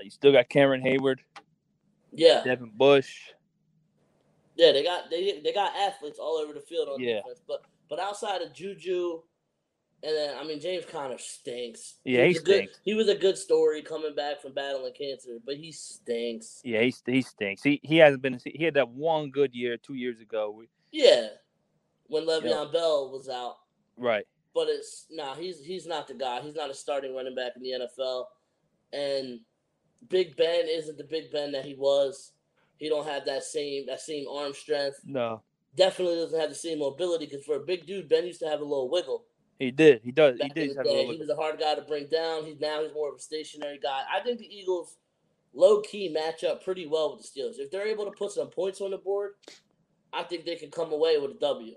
[0.00, 1.18] Uh, you still got Cameron Heyward,
[2.12, 2.42] Yeah.
[2.44, 3.30] Devin Bush.
[4.56, 7.16] Yeah, they got they they got athletes all over the field on Yeah.
[7.18, 7.40] defense.
[7.46, 9.22] But but outside of Juju,
[10.02, 11.96] and then I mean James Conner stinks.
[12.04, 12.68] Yeah, was he a good.
[12.84, 16.60] He was a good story coming back from battling cancer, but he stinks.
[16.64, 17.62] Yeah, he he stinks.
[17.62, 18.38] He he hasn't been.
[18.44, 20.62] He had that one good year two years ago.
[20.92, 21.28] Yeah,
[22.08, 23.58] when Le'Veon Bell was out,
[23.96, 24.26] Right.
[24.54, 25.34] but it's nah.
[25.36, 26.40] He's he's not the guy.
[26.42, 28.26] He's not a starting running back in the NFL,
[28.92, 29.40] and
[30.08, 32.32] Big Ben isn't the Big Ben that he was.
[32.78, 35.00] He don't have that same that same arm strength.
[35.04, 35.42] No,
[35.76, 38.60] Definitely doesn't have the same mobility because for a big dude, Ben used to have
[38.60, 39.24] a little wiggle.
[39.58, 40.00] he did.
[40.02, 40.36] He does.
[40.36, 40.96] He back in did have a day.
[40.96, 41.12] little.
[41.12, 42.44] He was a hard guy to bring down.
[42.46, 44.02] He's now he's more of a stationary guy.
[44.12, 44.96] I think the Eagles
[45.52, 47.58] low key match up pretty well with the Steelers.
[47.58, 49.32] If they're able to put some points on the board,
[50.12, 51.74] I think they can come away with a W.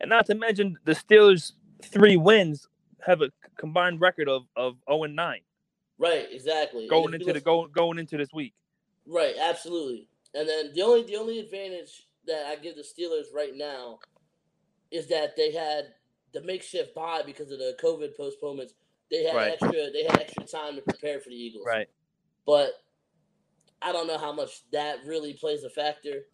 [0.00, 1.52] And not to mention the Steelers'
[1.82, 2.68] three wins
[3.06, 5.40] have a combined record of of zero and nine
[6.00, 6.88] Right, exactly.
[6.88, 8.54] Going into the look- go, going into this week.
[9.06, 10.08] Right, absolutely.
[10.34, 13.98] And then the only the only advantage that I give the Steelers right now
[14.90, 15.94] is that they had
[16.32, 18.72] the makeshift bye because of the COVID postponements.
[19.10, 19.52] They had Right.
[19.52, 21.66] extra they had extra time to prepare for the Eagles.
[21.66, 21.88] Right.
[22.46, 22.70] But
[23.82, 26.26] I don't know how much that really plays a factor.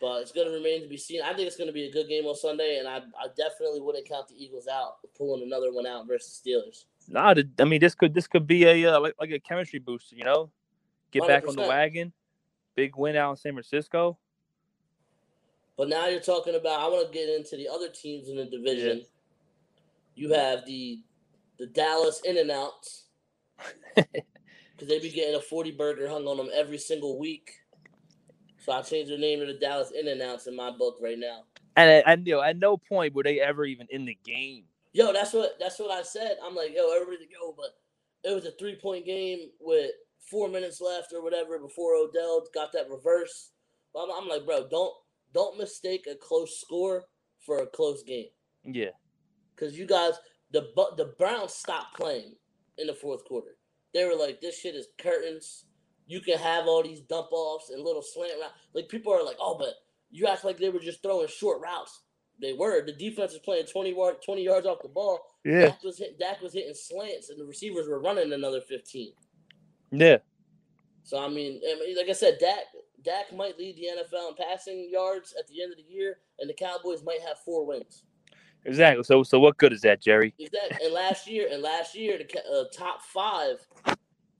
[0.00, 1.20] But it's going to remain to be seen.
[1.22, 3.82] I think it's going to be a good game on Sunday, and I, I definitely
[3.82, 6.86] wouldn't count the Eagles out pulling another one out versus Steelers.
[7.08, 10.16] Nah, I mean this could this could be a uh, like like a chemistry booster.
[10.16, 10.50] You know,
[11.10, 12.12] get back on the wagon.
[12.76, 14.18] Big win out in San Francisco.
[15.76, 16.80] But now you're talking about.
[16.80, 19.02] I want to get into the other teams in the division.
[20.14, 21.00] You have the
[21.58, 23.04] the Dallas In and Outs
[23.94, 27.52] because they be getting a forty burger hung on them every single week.
[28.58, 31.18] So I changed their name to the Dallas In and Outs in my book right
[31.18, 31.44] now.
[31.76, 34.64] And and you know, at no point were they ever even in the game.
[34.92, 36.36] Yo, that's what that's what I said.
[36.44, 37.70] I'm like, yo, everybody go, but
[38.28, 39.92] it was a three point game with
[40.30, 43.52] four minutes left or whatever before Odell got that reverse.
[43.96, 44.92] I'm, I'm like, bro, don't
[45.34, 47.04] don't mistake a close score
[47.46, 48.28] for a close game.
[48.64, 48.90] Yeah.
[49.56, 50.14] because you guys
[50.52, 50.62] the
[50.96, 52.34] the Browns stopped playing
[52.78, 53.56] in the fourth quarter.
[53.94, 55.66] They were like, "This shit is curtains.
[56.06, 59.36] You can have all these dump offs and little slant routes." Like people are like,
[59.40, 59.74] "Oh, but
[60.10, 62.02] you act like they were just throwing short routes."
[62.40, 62.84] They were.
[62.84, 65.20] The defense was playing 20, yard, 20 yards off the ball.
[65.44, 65.66] Yeah.
[65.66, 69.12] Dak was hit, Dak was hitting slants, and the receivers were running another fifteen.
[69.90, 70.18] Yeah.
[71.02, 72.58] So I mean, I mean, like I said, Dak
[73.02, 76.48] Dak might lead the NFL in passing yards at the end of the year, and
[76.48, 78.04] the Cowboys might have four wins.
[78.64, 79.02] Exactly.
[79.04, 80.34] So so what good is that, Jerry?
[80.38, 80.84] Exactly.
[80.84, 83.66] And last year, and last year, the uh, top five,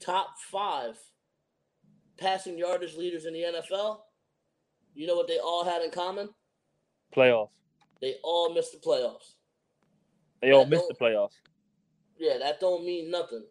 [0.01, 0.99] top five
[2.19, 4.01] passing yardage leaders in the NFL.
[4.95, 6.29] You know what they all had in common?
[7.17, 7.49] Playoffs.
[8.01, 9.35] They all missed the playoffs.
[10.41, 11.35] They all Yeah, missed the playoffs.
[12.19, 13.45] Yeah, that don't mean nothing.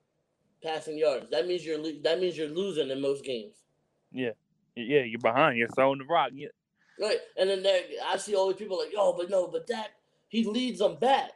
[0.64, 1.30] Passing yards.
[1.32, 3.56] That means you're that means you're losing in most games.
[4.12, 4.32] Yeah,
[4.76, 5.58] yeah, you're behind.
[5.58, 6.32] You're throwing the rock.
[6.34, 6.50] Yeah.
[7.00, 7.20] Right.
[7.38, 9.92] And then there, I see all these people like, yo, but no, but that
[10.28, 11.32] he leads them back.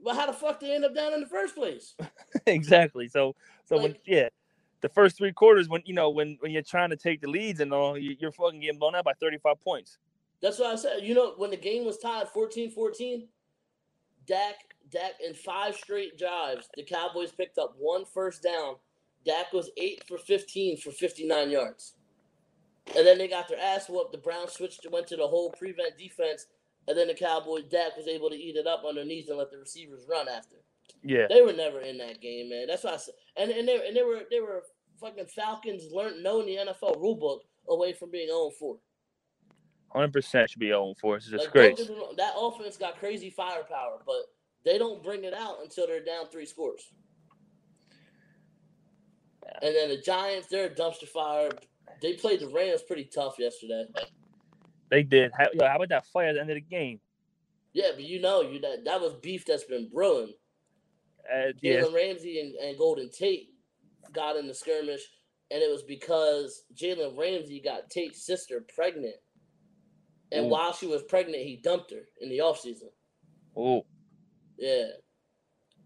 [0.00, 1.94] Well, how the fuck they end up down in the first place?
[2.46, 3.08] exactly.
[3.08, 4.28] So so when yeah,
[4.80, 7.60] the first three quarters when you know when when you're trying to take the leads
[7.60, 9.98] and all, you, you're fucking getting blown out by 35 points.
[10.42, 11.02] That's what I said.
[11.02, 13.26] You know, when the game was tied 14-14,
[14.26, 14.54] Dak,
[14.90, 18.76] Dak in five straight drives, the Cowboys picked up one first down.
[19.24, 21.94] Dak was eight for 15 for 59 yards.
[22.96, 24.12] And then they got their ass whooped.
[24.12, 26.46] The Browns switched went to the whole prevent defense.
[26.86, 29.58] And then the Cowboys, Dak was able to eat it up underneath and let the
[29.58, 30.56] receivers run after.
[31.02, 31.26] Yeah.
[31.28, 32.66] They were never in that game, man.
[32.68, 33.14] That's why I said.
[33.36, 34.62] And and they and they were they were
[35.00, 38.76] fucking Falcons learned knowing the NFL rulebook away from being 0 4.
[39.94, 41.16] 100% should be 0 4.
[41.16, 41.76] It's a Like, disgrace.
[41.78, 44.22] don't get me wrong, that offense got crazy firepower, but
[44.64, 46.90] they don't bring it out until they're down three scores.
[49.62, 51.50] And then the Giants, they're a dumpster fire.
[52.02, 53.86] They played the Rams pretty tough yesterday.
[54.90, 55.30] They did.
[55.36, 57.00] How, yo, how about that fight at the end of the game?
[57.72, 60.32] Yeah, but you know, you that that was beef that's been brewing.
[61.32, 63.50] Uh, yeah, Jalen Ramsey and, and Golden Tate
[64.12, 65.02] got in the skirmish,
[65.50, 69.16] and it was because Jalen Ramsey got Tate's sister pregnant.
[70.36, 70.50] And Ooh.
[70.50, 72.90] while she was pregnant, he dumped her in the offseason.
[73.56, 73.84] oh,
[74.58, 74.88] Yeah.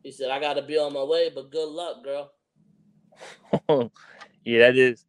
[0.02, 2.32] He said, I got to be on my way, but good luck, girl.
[4.44, 5.04] yeah, that is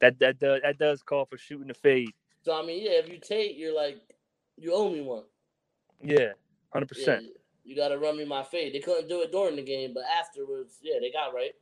[0.00, 2.12] that that does that does call for shooting the fade.
[2.44, 4.00] So, I mean, yeah, if you take, you're like,
[4.56, 5.24] you owe me one.
[6.00, 6.32] Yeah,
[6.72, 7.24] hundred Yeah, percent.
[7.64, 8.72] you got to run me my fade.
[8.74, 11.52] They couldn't do it during the game, but afterwards, yeah, they got right.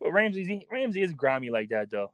[0.00, 2.10] But Ramsey Ramsey is grimy like that though.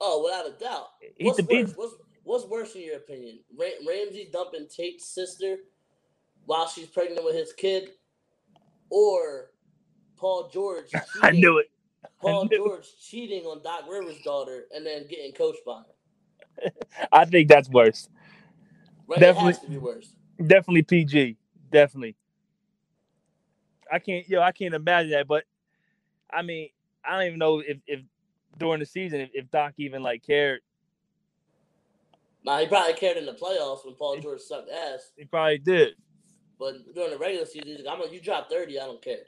[0.00, 0.88] Oh, without a doubt.
[1.16, 1.72] He's What's the worse?
[1.74, 3.40] What's, what's worse in your opinion?
[3.58, 5.56] Ra- Ramsey dumping Tate's sister
[6.46, 7.90] while she's pregnant with his kid,
[8.90, 9.50] or
[10.16, 10.90] Paul George?
[10.90, 11.70] Cheating, I knew it.
[12.20, 12.68] Paul knew it.
[12.68, 16.72] George cheating on Doc Rivers' daughter and then getting coached by him.
[17.12, 18.08] I think that's worse.
[19.06, 19.18] Right?
[19.18, 19.52] It Definitely.
[19.52, 20.14] has to be worse.
[20.38, 21.36] Definitely PG.
[21.70, 22.16] Definitely.
[23.90, 24.28] I can't.
[24.28, 25.26] Yo, I can't imagine that.
[25.26, 25.44] But
[26.32, 26.68] I mean,
[27.04, 28.00] I don't even know if if
[28.58, 30.60] during the season if, if Doc even like cared.
[32.44, 35.94] Now he probably cared in the playoffs when Paul George sucked ass, He probably did.
[36.58, 39.24] but during the regular season, he's like, I'm you drop thirty, I don't care.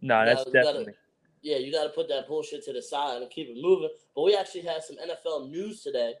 [0.00, 0.94] No, Yeah, that's gotta- definitely.
[1.42, 3.90] Yeah, you got to put that bullshit to the side and keep it moving.
[4.16, 6.14] But we actually had some NFL news today.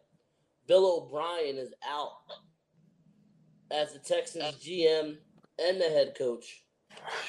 [0.66, 2.10] Bill O'Brien is out
[3.70, 5.16] as the Texans GM
[5.58, 6.64] and the head coach.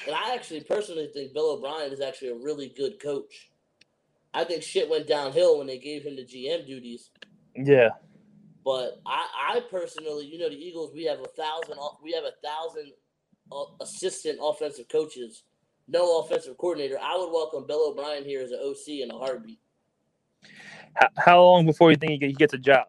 [0.06, 3.50] And I actually personally think Bill O'Brien is actually a really good coach.
[4.34, 7.12] I think shit went downhill when they gave him the GM duties.
[7.56, 7.90] Yeah.
[8.64, 12.34] But I, I personally, you know, the Eagles, we have a thousand, we have a
[12.44, 12.94] thousand
[13.52, 15.44] uh, assistant offensive coaches,
[15.88, 16.98] no offensive coordinator.
[17.00, 19.60] I would welcome Bill O'Brien here as an OC in a heartbeat.
[20.96, 22.86] How, how long before you think he gets a job?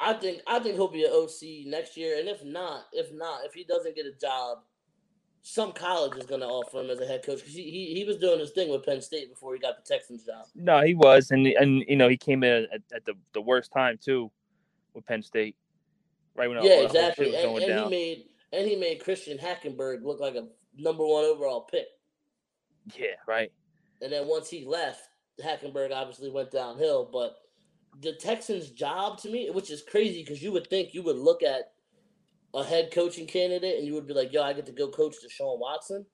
[0.00, 3.44] I think, I think he'll be an OC next year, and if not, if not,
[3.44, 4.58] if he doesn't get a job,
[5.42, 8.04] some college is going to offer him as a head coach because he, he he
[8.04, 10.46] was doing his thing with Penn State before he got the Texans job.
[10.54, 13.72] No, he was, and and you know he came in at, at the, the worst
[13.72, 14.30] time too,
[14.94, 15.56] with Penn State,
[16.36, 17.36] right when yeah, all the whole shit exactly.
[17.36, 21.62] And, and he made and he made Christian Hackenberg look like a number one overall
[21.62, 21.86] pick.
[22.96, 23.52] Yeah, right.
[24.02, 25.08] And then once he left,
[25.42, 27.08] Hackenberg obviously went downhill.
[27.10, 27.36] But
[28.00, 31.42] the Texans' job to me, which is crazy because you would think you would look
[31.42, 31.72] at
[32.54, 35.16] a head coaching candidate and you would be like, yo, I get to go coach
[35.24, 36.04] Deshaun Watson.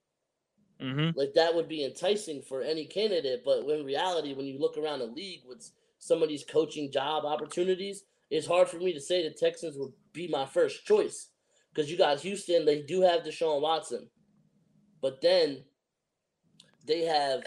[0.80, 1.18] Mm-hmm.
[1.18, 3.42] Like that would be enticing for any candidate.
[3.44, 7.24] But in reality, when you look around the league with some of these coaching job
[7.24, 11.28] opportunities, it's hard for me to say the Texans would be my first choice.
[11.72, 14.08] Because you got Houston, they do have Deshaun Watson.
[15.00, 15.64] But then
[16.86, 17.44] they have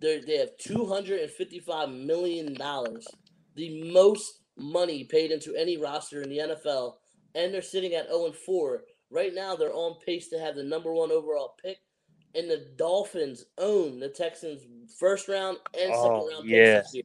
[0.00, 3.06] they they have two hundred and fifty five million dollars,
[3.54, 6.94] the most money paid into any roster in the NFL,
[7.34, 8.84] and they're sitting at zero and four.
[9.10, 11.78] Right now, they're on pace to have the number one overall pick,
[12.34, 14.62] and the Dolphins own the Texans'
[14.98, 16.78] first round and second Oh, round yeah.
[16.78, 17.02] picks this year.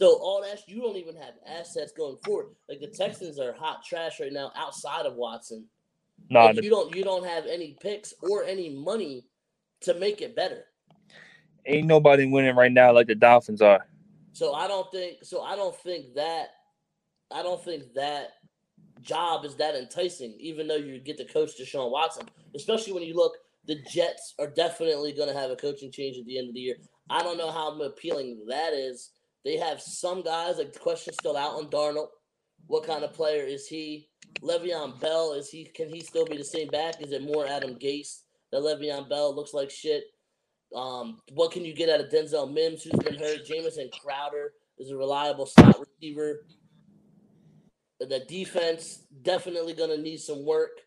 [0.00, 2.46] So all that you don't even have assets going forward.
[2.68, 5.66] Like the Texans are hot trash right now outside of Watson.
[6.30, 9.26] No, Like, you don't you don't have any picks or any money
[9.82, 10.64] to make it better.
[11.66, 13.86] ain't nobody winning right now like the Dolphins are.
[14.32, 16.48] So I don't think so I don't think that
[17.32, 18.30] I don't think that
[19.04, 22.26] job is that enticing, even though you get to coach Deshaun Watson.
[22.54, 23.34] Especially when you look,
[23.66, 26.60] the Jets are definitely going to have a coaching change at the end of the
[26.60, 26.76] year.
[27.10, 29.10] I don't know how appealing that is.
[29.44, 32.08] They have some guys, like the question still out on Darnold.
[32.66, 34.08] What kind of player is he?
[34.40, 37.00] Le'Veon Bell, is he can he still be the same back?
[37.00, 40.04] Is it more Adam Gase that Le'Veon Bell looks like shit?
[40.74, 43.46] Um, what can you get out of Denzel Mims, who's been hurt?
[43.46, 46.46] Jamison Crowder is a reliable slot receiver.
[48.00, 50.80] The defense definitely gonna need some work.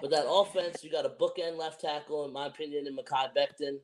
[0.00, 3.78] But that offense, you got a bookend left tackle, in my opinion, in Mekhi Becton.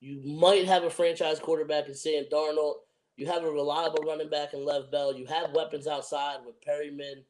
[0.00, 2.74] You might have a franchise quarterback in Sam Darnold.
[3.16, 5.14] You have a reliable running back in Lev Bell.
[5.14, 7.22] You have weapons outside with Perriman,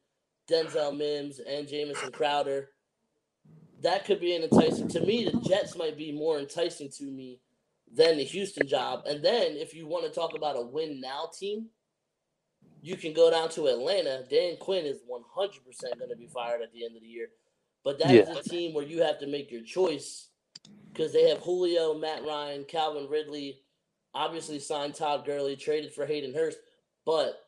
[0.51, 2.71] Denzel Mims, and Jamison Crowder.
[3.83, 4.89] That could be an enticing.
[4.89, 7.41] To me, the Jets might be more enticing to me
[7.93, 9.03] than the Houston job.
[9.07, 11.67] And then if you want to talk about a win now team,
[12.85, 14.25] you can go down to Atlanta.
[14.29, 17.29] Dan Quinn is 100% going to be fired at the end of the year.
[17.83, 18.31] But that yeah.
[18.31, 20.29] is a team where you have to make your choice
[20.93, 23.61] because they have Julio, Matt Ryan, Calvin Ridley,
[24.15, 26.59] obviously signed Todd Gurley, traded for Hayden Hurst,
[27.07, 27.47] but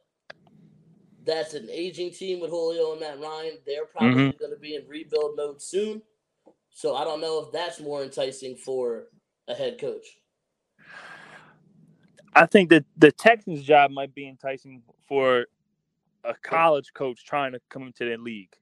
[1.22, 3.58] that's an aging team with Julio and Matt Ryan.
[3.66, 4.38] They're probably mm-hmm.
[4.38, 6.00] going to be in rebuild mode soon.
[6.70, 9.08] So I don't know if that's more enticing for
[9.48, 10.06] a head coach.
[12.36, 15.46] I think that the Texans job might be enticing for
[16.22, 18.54] a college coach trying to come into the league.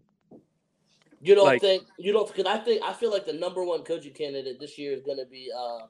[1.20, 3.82] You don't like, think you don't because I think I feel like the number one
[3.82, 5.87] coaching candidate this year is going to be uh,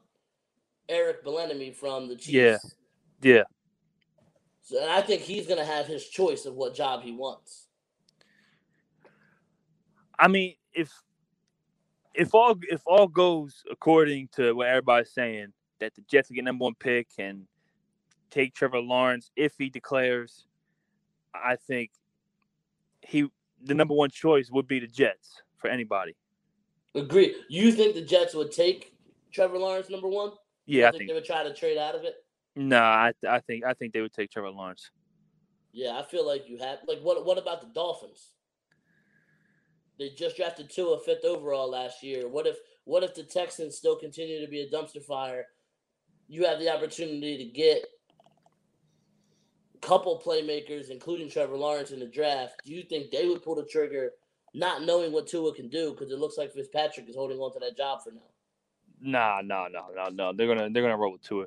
[0.88, 2.30] Eric Bieniemy from the Chiefs.
[2.30, 2.58] Yeah,
[3.20, 3.42] yeah.
[4.62, 7.66] So and I think he's going to have his choice of what job he wants.
[10.18, 10.90] I mean, if
[12.14, 16.62] if all if all goes according to what everybody's saying, that the Jets get number
[16.62, 17.46] one pick and
[18.34, 20.46] take Trevor Lawrence if he declares,
[21.34, 21.90] I think
[23.00, 23.28] he
[23.62, 23.76] the mm.
[23.76, 26.16] number one choice would be the Jets for anybody.
[26.94, 27.34] Agree.
[27.48, 28.92] You think the Jets would take
[29.32, 30.32] Trevor Lawrence number one?
[30.66, 32.14] Yeah, I think, think, they would try to trade out of it.
[32.56, 34.90] No, I, I think I think they would take Trevor Lawrence.
[35.72, 36.78] Yeah, I feel like you have.
[36.86, 38.30] Like, what what about the Dolphins?
[39.98, 42.28] They just drafted two Tua fifth overall last year.
[42.28, 45.46] What if what if the Texans still continue to be a dumpster fire?
[46.26, 47.84] You have the opportunity to get
[49.84, 53.64] couple playmakers, including Trevor Lawrence in the draft, do you think they would pull the
[53.64, 54.10] trigger,
[54.54, 55.90] not knowing what Tua can do?
[55.90, 58.20] Because it looks like Fitzpatrick is holding on to that job for now.
[59.00, 60.32] Nah, no, no, no, no.
[60.32, 61.46] They're gonna they're gonna roll with Tua.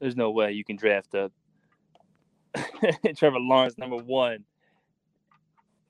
[0.00, 1.30] There's no way you can draft a
[3.16, 4.44] Trevor Lawrence number one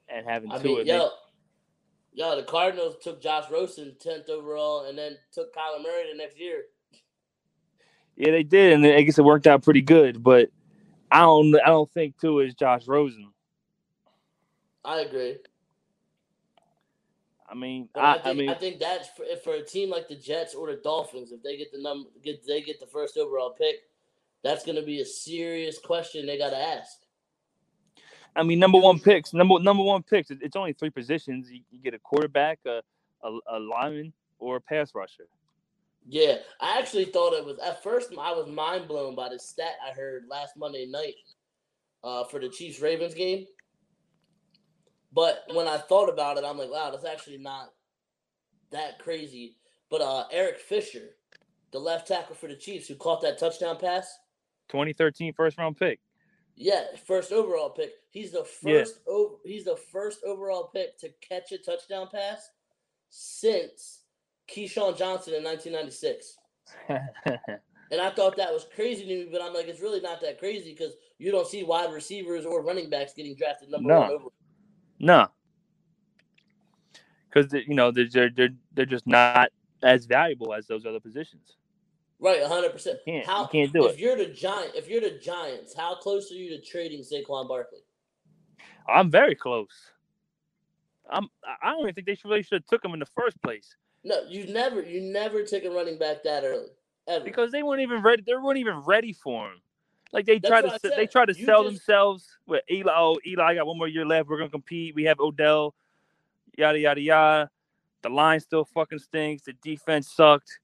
[0.08, 0.78] and having I Tua.
[0.78, 1.10] Mean, yo,
[2.12, 6.38] yo, the Cardinals took Josh Rosen tenth overall and then took Kyler Murray the next
[6.38, 6.64] year.
[8.16, 10.22] Yeah, they did, and I guess it worked out pretty good.
[10.22, 10.50] But
[11.12, 13.30] I don't I don't think Tua is Josh Rosen.
[14.84, 15.36] I agree.
[17.48, 20.08] I mean, I, I, think, I, mean, I think that's for, for a team like
[20.08, 23.18] the Jets or the Dolphins, if they get the number, get they get the first
[23.18, 23.76] overall pick,
[24.42, 27.00] that's going to be a serious question they got to ask.
[28.34, 30.30] I mean, number one picks, number number one picks.
[30.30, 31.50] It's only three positions.
[31.50, 32.80] You, you get a quarterback, a,
[33.22, 35.26] a, a lineman, or a pass rusher.
[36.08, 38.10] Yeah, I actually thought it was at first.
[38.18, 41.14] I was mind blown by the stat I heard last Monday night
[42.02, 43.46] uh, for the Chiefs Ravens game.
[45.12, 47.72] But when I thought about it, I'm like, wow, that's actually not
[48.70, 49.56] that crazy.
[49.90, 51.10] But uh, Eric Fisher,
[51.70, 54.18] the left tackle for the Chiefs, who caught that touchdown pass,
[54.68, 56.00] 2013 first round pick.
[56.56, 57.92] Yeah, first overall pick.
[58.10, 59.00] He's the first.
[59.06, 59.12] Yeah.
[59.12, 62.50] Over, he's the first overall pick to catch a touchdown pass
[63.10, 64.01] since
[64.48, 66.38] Keyshawn Johnson in 1996.
[66.88, 70.38] and I thought that was crazy to me, but I'm like, it's really not that
[70.38, 74.00] crazy because you don't see wide receivers or running backs getting drafted number no.
[74.00, 74.24] one over.
[74.98, 75.28] No,
[77.32, 79.50] because you know they're they're they're just not
[79.82, 81.56] as valuable as those other positions.
[82.20, 82.70] Right, 100.
[82.70, 83.94] percent How you can't do if it.
[83.94, 87.48] If you're the giant, if you're the Giants, how close are you to trading Saquon
[87.48, 87.80] Barkley?
[88.88, 89.90] I'm very close.
[91.10, 91.28] I'm.
[91.62, 93.76] I don't even think they should really should have took him in the first place.
[94.04, 96.68] No, you never, you never take a running back that early,
[97.06, 97.24] ever.
[97.24, 98.22] Because they weren't even ready.
[98.26, 99.60] They weren't even ready for him.
[100.12, 102.92] Like they try to, they try to you sell just, themselves with Eli.
[102.94, 104.28] Oh, Eli I got one more year left.
[104.28, 104.94] We're gonna compete.
[104.94, 105.74] We have Odell.
[106.58, 107.50] Yada yada yada.
[108.02, 109.44] The line still fucking stinks.
[109.44, 110.58] The defense sucked.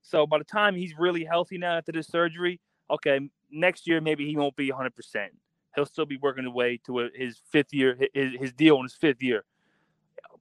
[0.00, 2.58] So by the time he's really healthy now after this surgery,
[2.90, 3.20] okay,
[3.52, 4.96] next year maybe he won't be 100.
[4.96, 5.32] percent
[5.76, 9.22] He'll still be working away to his fifth year, his, his deal in his fifth
[9.22, 9.44] year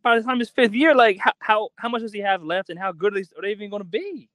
[0.03, 2.69] by the time his fifth year, like how how, how much does he have left,
[2.69, 4.29] and how good are they, are they even going to be?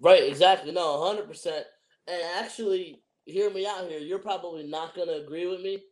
[0.00, 0.72] Right, exactly.
[0.72, 1.66] No, hundred percent.
[2.06, 3.98] And actually, hear me out here.
[3.98, 5.82] You're probably not going to agree with me.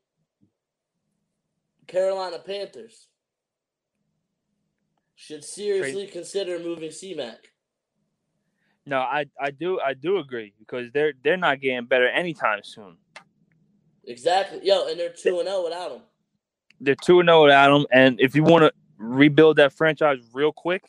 [1.86, 3.06] Carolina Panthers
[5.14, 7.36] should seriously consider moving CMAC.
[8.84, 12.96] No, I, I do I do agree because they're they're not getting better anytime soon.
[14.04, 14.60] Exactly.
[14.64, 16.02] Yo, and they're 2 and 0 without him.
[16.82, 18.72] They're two and zero without him, and if you want to
[19.02, 20.84] rebuild that franchise real quick,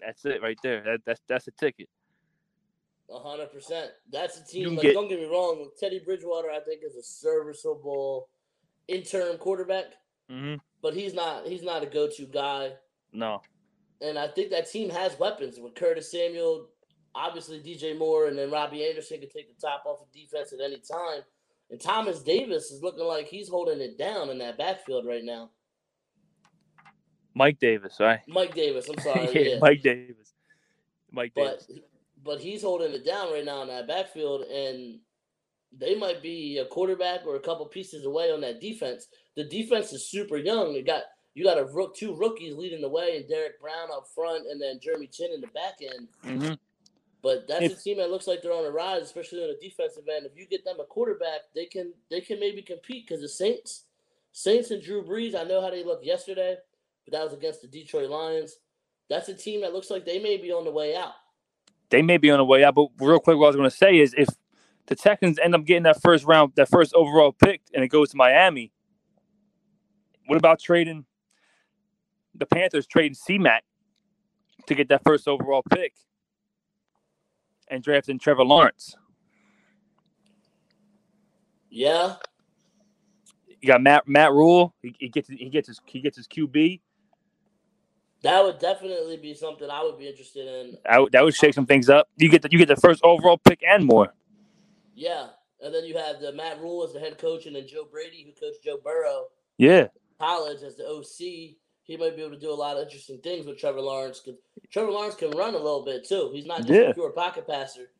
[0.00, 0.82] that's it right there.
[0.82, 1.88] That, that's that's a ticket.
[3.10, 3.92] Hundred percent.
[4.10, 4.74] That's a team.
[4.74, 5.70] Like, get- don't get me wrong.
[5.78, 8.28] Teddy Bridgewater, I think, is a serviceable
[8.88, 9.86] interim quarterback,
[10.28, 11.46] hmm but he's not.
[11.46, 12.72] He's not a go-to guy.
[13.12, 13.40] No,
[14.02, 16.68] And I think that team has weapons with Curtis Samuel,
[17.14, 20.60] obviously DJ Moore, and then Robbie Anderson can take the top off of defense at
[20.60, 21.22] any time.
[21.70, 25.50] And Thomas Davis is looking like he's holding it down in that backfield right now.
[27.36, 28.20] Mike Davis, right?
[28.26, 29.58] Mike Davis, I'm sorry, yeah, yeah.
[29.60, 30.32] Mike Davis.
[31.12, 31.82] Mike but Davis.
[32.24, 34.98] but he's holding it down right now in that backfield, and
[35.78, 39.08] they might be a quarterback or a couple pieces away on that defense.
[39.36, 40.72] The defense is super young.
[40.72, 41.02] You got
[41.34, 44.60] you got a rook, two rookies leading the way, and Derrick Brown up front, and
[44.60, 46.08] then Jeremy Chinn in the back end.
[46.24, 46.54] hmm
[47.22, 50.04] But that's a team that looks like they're on a rise, especially on the defensive
[50.08, 50.24] end.
[50.24, 53.84] If you get them a quarterback, they can they can maybe compete because the Saints,
[54.32, 55.34] Saints and Drew Brees.
[55.38, 56.56] I know how they looked yesterday,
[57.06, 58.58] but that was against the Detroit Lions.
[59.10, 61.14] That's a team that looks like they may be on the way out.
[61.90, 63.76] They may be on the way out, but real quick, what I was going to
[63.76, 64.28] say is if
[64.86, 68.10] the Texans end up getting that first round, that first overall pick, and it goes
[68.10, 68.72] to Miami,
[70.26, 71.06] what about trading
[72.34, 73.64] the Panthers trading C-Mac
[74.66, 75.94] to get that first overall pick
[77.68, 78.96] and drafting Trevor Lawrence?
[81.70, 82.16] Yeah,
[83.60, 84.74] You got Matt Matt Rhule.
[84.82, 86.80] He, he gets he gets his he gets his QB.
[88.22, 90.78] That would definitely be something I would be interested in.
[90.84, 92.08] That, would- that would shake some things up.
[92.16, 94.12] You get the, you get the first overall pick and more.
[94.94, 95.28] Yeah,
[95.60, 98.24] and then you have the Matt Rhule as the head coach, and then Joe Brady,
[98.24, 99.26] who coached Joe Burrow
[99.58, 99.88] Yeah,
[100.18, 101.56] college as the OC.
[101.82, 104.20] He might be able to do a lot of interesting things with Trevor Lawrence.
[104.24, 104.34] Cause
[104.72, 106.30] Trevor Lawrence can run a little bit too.
[106.32, 106.90] He's not just Yeah.
[106.90, 107.90] a pure pocket passer.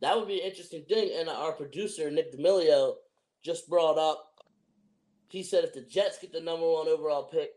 [0.00, 1.10] That would be an interesting thing.
[1.18, 2.94] And our producer Nick D'Amelio
[3.42, 4.30] just brought up.
[5.28, 7.50] He said if the Jets get the number one overall pick,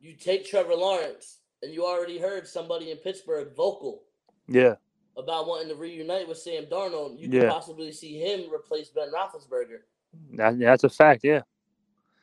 [0.00, 4.04] you take Trevor Lawrence, and you already heard somebody in Pittsburgh vocal
[4.46, 4.74] yeah,
[5.16, 7.18] about wanting to reunite with Sam Darnold.
[7.18, 9.80] You could possibly see him replace Ben Roethlisberger.
[10.34, 11.22] that, that's a fact.
[11.24, 11.42] Yeah.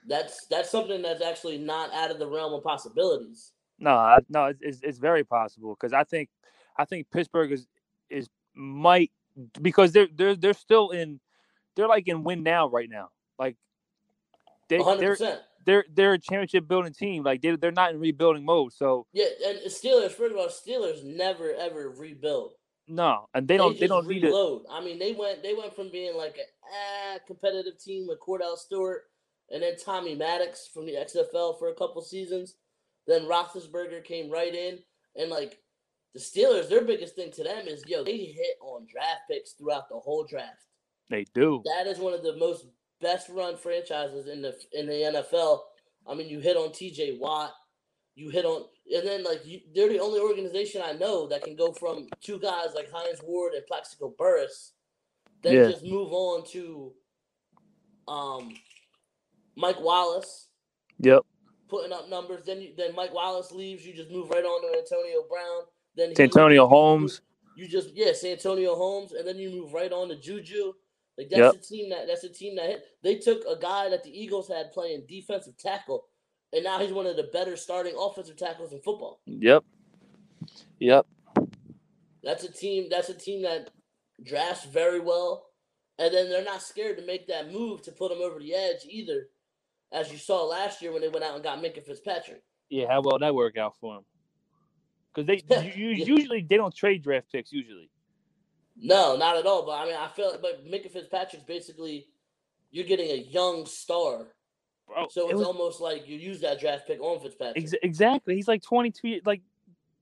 [0.08, 3.52] That's that's something that's actually not out of the realm of possibilities.
[3.80, 6.30] No, I, no, it's, it's very possible because I think
[6.78, 7.68] I think Pittsburgh is
[8.10, 9.12] is might
[9.62, 11.20] because they're they're they're still in
[11.76, 13.10] they're like in win now right now.
[13.40, 13.58] Like
[14.70, 15.42] they One hundred they're percent.
[15.66, 17.24] They're they're a championship building team.
[17.24, 18.74] Like they they're not in rebuilding mode.
[18.74, 20.12] So Yeah, and the Steelers.
[20.12, 22.54] First of all, Steelers never ever rebuild.
[22.88, 24.64] no, and they don't they don't need reload.
[24.70, 28.58] I mean, they went they went from being like a ah, competitive team with Kordell
[28.58, 29.04] Stewart
[29.52, 32.56] and then Tommy Maddox from the XFL for a couple seasons.
[33.08, 34.80] Then Roethlisberger came right in,
[35.16, 35.60] and like
[36.14, 39.90] the Steelers, their biggest thing to them is yo, they hit on draft picks throughout
[39.90, 40.66] the whole draft.
[41.10, 41.62] They do.
[41.66, 42.66] That is one of the most
[43.02, 45.60] best run franchises in the in the NFL.
[46.08, 47.18] I mean, you hit on T.J.
[47.20, 47.54] Watt,
[48.16, 51.56] you hit on, and then like you, they're the only organization I know that can
[51.56, 54.74] go from two guys like Hines Ward and Plaxico Burress,
[55.42, 55.70] then Yeah.
[55.72, 56.94] just move on to,
[58.08, 58.54] um,
[59.56, 60.50] Mike Wallace
[61.00, 61.24] Yep.
[61.70, 62.46] putting up numbers.
[62.46, 65.64] Then you, then Mike Wallace leaves, you just move right on to Antonio Brown.
[65.96, 67.22] Then Antonio Holmes.
[67.56, 70.74] you just yeah, Antonio Holmes, and then you move right on to Juju.
[71.18, 72.86] Like that's a team that that's a team that hit.
[73.04, 76.06] They took a guy that the Eagles had playing defensive tackle,
[76.52, 79.22] and now he's one of the better starting offensive tackles in football.
[79.26, 79.64] Yep.
[80.80, 81.06] Yep.
[82.24, 82.88] That's a team.
[82.90, 83.70] That's a team that
[84.24, 85.48] drafts very well,
[86.00, 88.86] and then they're not scared to make that move to put them over the edge
[88.90, 89.28] either,
[89.94, 92.44] as you saw last year when they went out and got Minkah Fitzpatrick.
[92.70, 92.88] Yeah.
[92.90, 94.06] How well that work out for them?
[95.14, 96.04] Because they Yeah.
[96.06, 97.90] usually they don't trade draft picks usually.
[98.78, 99.66] No, not at all.
[99.66, 102.08] But I mean, I feel but Minkah Fitzpatrick's basically
[102.72, 104.28] you're getting a young star,
[104.88, 107.64] Bro, so it it's was- almost like you use that draft pick on Fitzpatrick.
[107.64, 108.36] Ex- exactly.
[108.36, 109.22] He's like 22.
[109.26, 109.42] Like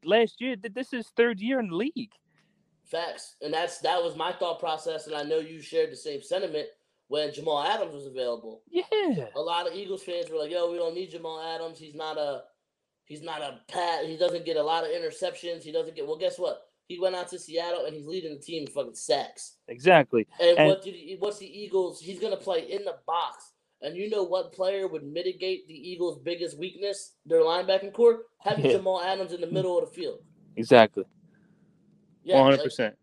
[0.03, 2.11] last year, this is third year in the league.
[2.85, 6.21] Facts, and that's that was my thought process, and I know you shared the same
[6.21, 6.67] sentiment
[7.07, 8.61] when Jamal Adams was available.
[8.69, 8.83] Yeah.
[9.35, 11.79] A lot of Eagles fans were like, "Yo, we don't need Jamal Adams.
[11.79, 12.43] He's not a,
[13.05, 14.05] he's not a pat.
[14.05, 15.63] He doesn't get a lot of interceptions.
[15.63, 16.05] He doesn't get.
[16.05, 16.67] Well, guess what?
[16.87, 19.55] He went out to Seattle and he's leading the team in fucking sacks.
[19.67, 20.27] Exactly.
[20.39, 21.99] And, And- what did he, what's the Eagles?
[22.01, 23.51] He's gonna play in the box.
[23.81, 28.23] And you know what player would mitigate the Eagles' biggest weakness, their linebacking core?
[28.39, 28.71] Having Yeah.
[28.73, 30.19] Jamal Adams in the middle of the field.
[30.55, 31.03] Exactly.
[32.23, 32.95] Yeah, 100%.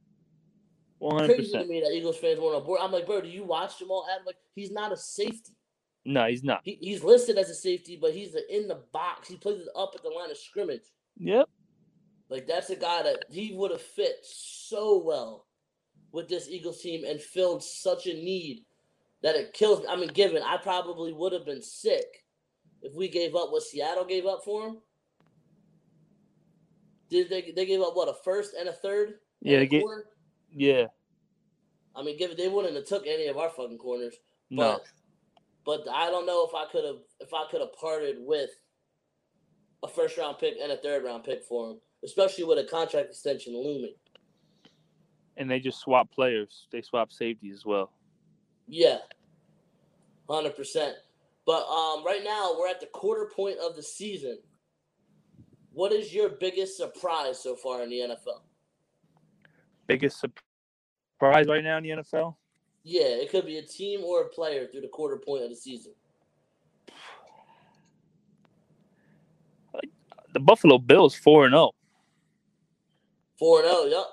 [1.03, 1.27] 100%.
[1.27, 2.81] crazy to me that Eagles fans weren't on board.
[2.83, 4.27] I'm like, bro, do you watch Jamal Adams?
[4.27, 5.53] Like, he's not a safety.
[6.07, 6.61] No, he's not.
[6.65, 9.29] He, he's listed as a safety, but he's in the box.
[9.29, 10.83] He plays up at the line of scrimmage.
[11.19, 11.49] Yep.
[12.31, 15.47] Like that's a guy that he would have fit so well
[16.13, 18.65] with this Eagles team and filled such a need
[19.23, 19.87] that it kills me.
[19.89, 22.25] I mean, given I probably would have been sick
[22.83, 24.79] if we gave up what Seattle gave up for him.
[27.11, 29.15] Did they they gave up what a first and a third?
[29.43, 29.85] Yeah, and they a get,
[30.55, 30.87] yeah.
[31.97, 34.15] I mean, given they wouldn't have took any of our fucking corners.
[34.49, 34.81] No.
[35.67, 38.51] But but I don't know if I could have if I could have parted with
[39.83, 43.09] a first round pick and a third round pick for him, especially with a contract
[43.11, 43.95] extension looming.
[45.37, 46.67] And they just swap players.
[46.71, 47.93] They swap safeties as well.
[48.67, 48.99] Yeah,
[50.29, 50.97] hundred percent.
[51.47, 54.39] But um, right now we're at the quarter point of the season.
[55.73, 58.43] What is your biggest surprise so far in the NFL?
[59.87, 62.37] Biggest surprise right now in the NFL?
[62.83, 65.57] Yeah, it could be a team or a player through the quarter point of the
[65.57, 65.93] season.
[70.33, 71.51] The Buffalo Bills 4 0.
[71.51, 71.71] Four and zero.
[73.41, 74.05] Yep.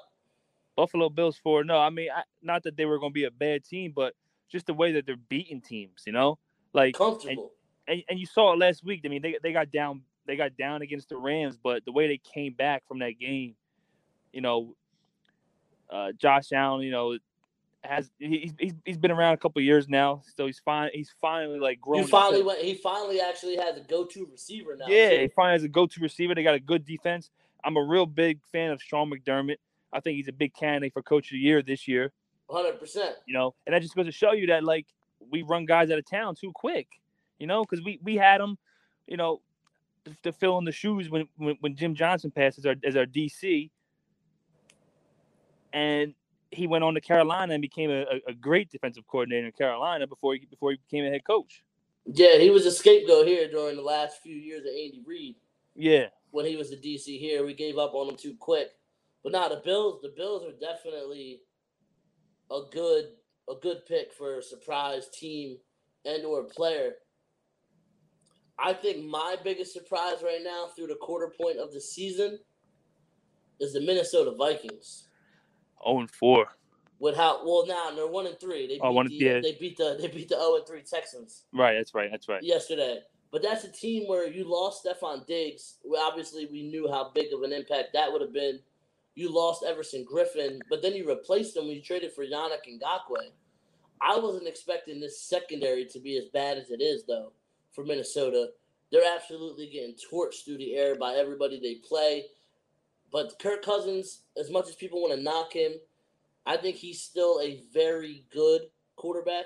[0.76, 1.78] Buffalo Bills 4 0.
[1.78, 4.14] I mean, I, not that they were going to be a bad team, but
[4.50, 6.38] just the way that they're beating teams, you know?
[6.74, 7.52] Like, Comfortable.
[7.88, 9.02] and, and you saw it last week.
[9.04, 12.08] I mean, they, they got down they got down against the Rams, but the way
[12.08, 13.56] they came back from that game,
[14.34, 14.76] you know,
[15.90, 17.18] uh, Josh Allen, you know,
[17.82, 20.90] has he, he's he's been around a couple years now, so he's fine.
[20.94, 22.04] He's finally like grown.
[22.04, 22.60] Up finally went.
[22.60, 24.86] He finally actually has a go-to receiver now.
[24.90, 25.22] yeah, too.
[25.22, 26.36] he finally has a go-to receiver.
[26.36, 27.30] They got a good defense.
[27.68, 29.58] I'm a real big fan of Sean McDermott.
[29.92, 32.14] I think he's a big candidate for Coach of the Year this year.
[32.50, 33.16] hundred percent.
[33.28, 34.88] You know, and that just goes to show you that like
[35.30, 36.88] we run guys out of town too quick.
[37.40, 38.58] You know, because we we had them,
[39.06, 39.42] you know,
[40.24, 43.06] to, fill in the shoes when, when when Jim Johnson passed as our as our
[43.06, 43.70] DC,
[45.74, 46.14] and
[46.52, 50.08] he went on to Carolina and became a, a- a great defensive coordinator in Carolina
[50.08, 51.64] before he before he became a head coach.
[52.06, 55.36] Yeah, he was a scapegoat here during the last few years of Andy Reid
[55.78, 57.46] Yeah, when he was the DC here.
[57.46, 58.70] We gave up on him too quick.
[59.24, 61.42] But now the Bills, the Bills are definitely
[62.52, 63.06] a good
[63.50, 65.58] a good pick for a surprise team
[66.06, 66.94] and or player.
[68.60, 72.40] I think my biggest surprise right now through the quarter point of the season
[73.60, 75.08] is the Minnesota Vikings.
[75.86, 76.48] zero and four.
[77.00, 78.66] With how well now they're one and three.
[78.68, 79.40] They oh, beat Oh, one- the, yeah.
[79.42, 81.46] they beat the they beat the zero and three Texans.
[81.54, 82.42] Right, that's right, that's right.
[82.42, 83.00] yesterday.
[83.32, 85.76] But that's a team where you lost Stefon Diggs.
[86.00, 88.60] Obviously, we knew how big of an impact that would have been.
[89.16, 93.32] You lost Everson Griffen, but then you replaced him when you traded for Yannick Ngakoue.
[94.00, 97.32] I wasn't expecting this secondary to be as bad as it is, though,
[97.74, 98.50] for Minnesota.
[98.92, 102.26] They're absolutely getting torched through the air by everybody they play.
[103.12, 105.74] But Kirk Cousins, as much as people want to knock him,
[106.46, 108.62] I think he's still a very good
[108.96, 109.46] quarterback.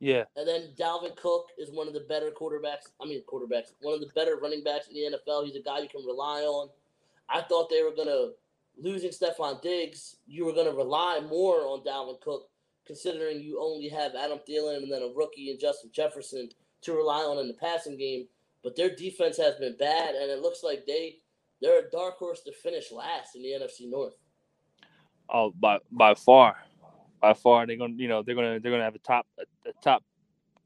[0.00, 2.92] Yeah, And then Dalvin Cook is one of the better quarterbacks.
[3.02, 5.44] I mean, quarterbacks, one of the better running backs in the NFL.
[5.44, 6.68] He's a guy you can rely on.
[7.28, 8.30] I thought they were gonna
[8.80, 10.16] losing Stefon Diggs.
[10.26, 12.48] You were gonna rely more on Dalvin Cook,
[12.86, 16.48] considering you only have Adam Thielen and then a rookie and Justin Jefferson
[16.82, 18.28] to rely on in the passing game.
[18.62, 21.16] But their defense has been bad, and it looks like they
[21.60, 24.14] they're a dark horse to finish last in the NFC North.
[25.30, 26.56] oh by by far,
[27.20, 29.72] by far they're gonna you know they're gonna they're gonna have a top a, a
[29.82, 30.02] top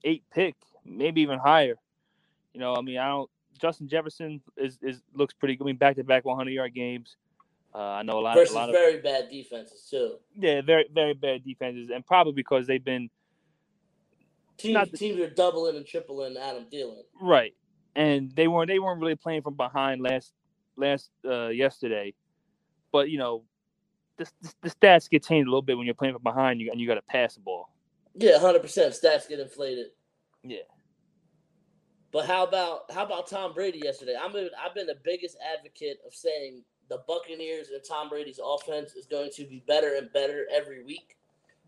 [0.04, 1.76] eight pick, maybe even higher.
[2.52, 3.30] You know, I mean, I don't.
[3.60, 5.64] Justin Jefferson is is looks pretty good.
[5.64, 7.16] I mean, back to back 100 yard games.
[7.74, 10.16] Uh, I know a lot, Versus a lot of very bad defenses too.
[10.38, 13.08] yeah, very very bad defenses, and probably because they've been
[14.58, 17.02] Teams, Not the- teams are doubling and tripling Adam Thielen.
[17.20, 17.54] right,
[17.96, 20.32] and they weren't they weren't really playing from behind last
[20.76, 22.12] last uh, yesterday,
[22.92, 23.42] but you know,
[24.18, 26.70] the, the, the stats get changed a little bit when you're playing from behind you
[26.70, 27.70] and you got to pass the ball.
[28.14, 28.94] Yeah, hundred percent.
[28.94, 29.86] Stats get inflated.
[30.42, 30.58] Yeah.
[32.12, 34.14] But how about how about Tom Brady yesterday?
[34.22, 38.92] I'm a, I've been the biggest advocate of saying the Buccaneers and Tom Brady's offense
[38.92, 41.16] is going to be better and better every week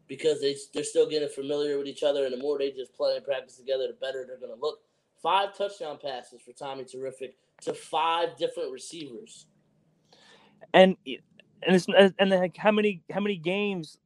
[0.06, 3.16] because they they're still getting familiar with each other, and the more they just play
[3.16, 4.80] and practice together, the better they're going to look.
[5.22, 9.46] Five touchdown passes for Tommy Terrific to five different receivers.
[10.74, 10.96] and
[11.66, 13.98] and it's and then like how many how many games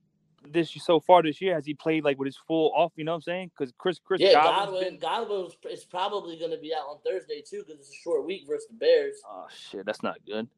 [0.50, 2.92] this so far this year has he played like with his full off?
[2.96, 3.50] You know what I'm saying?
[3.56, 7.64] Because Chris Chris Yeah, Godwin Godwin is probably going to be out on Thursday too
[7.66, 9.16] because it's a short week versus the Bears.
[9.28, 10.48] oh shit, that's not good.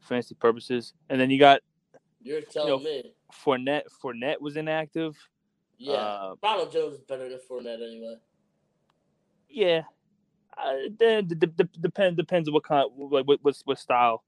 [0.00, 1.60] Fancy purposes, and then you got
[2.22, 3.12] You're telling know, me.
[3.44, 3.82] Fournette.
[4.02, 5.16] Fournette was inactive.
[5.78, 5.94] Yeah.
[5.94, 8.14] Uh, Ronald Jones is better than Fournette anyway.
[9.50, 9.82] yeah.
[10.56, 14.22] Uh, then d- d- d- depend depends on what kind like what what, what style.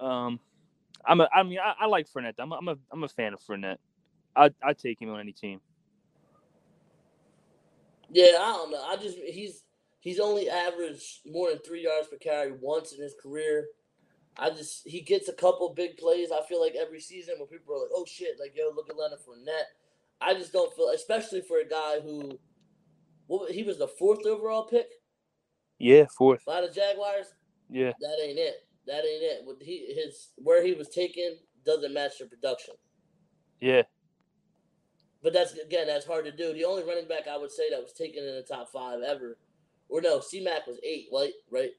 [0.00, 0.40] Um,
[1.06, 2.34] I'm a I mean I, I like Fournette.
[2.38, 3.78] I'm a, I'm a I'm a fan of Fournette.
[4.36, 5.60] I I take him on any team.
[8.10, 8.82] Yeah, I don't know.
[8.84, 9.64] I just he's
[10.00, 13.68] he's only averaged more than three yards per carry once in his career.
[14.38, 16.30] I just he gets a couple big plays.
[16.32, 18.98] I feel like every season when people are like, "Oh shit!" Like, "Yo, look at
[18.98, 19.68] Leonard Fournette."
[20.20, 22.38] I just don't feel, especially for a guy who,
[23.28, 24.88] what he was the fourth overall pick
[25.78, 26.46] Yeah, fourth.
[26.46, 27.26] by the Jaguars.
[27.70, 28.67] Yeah, That ain't it.
[28.88, 29.44] That ain't it.
[29.46, 32.74] With he his where he was taken doesn't match the production.
[33.60, 33.82] yeah.
[35.22, 36.52] But that's again, that's hard to do.
[36.52, 39.36] The only running back I would say that was taken in the top five ever,
[39.88, 41.32] or no, C Mac was eight, right?
[41.50, 41.70] Right?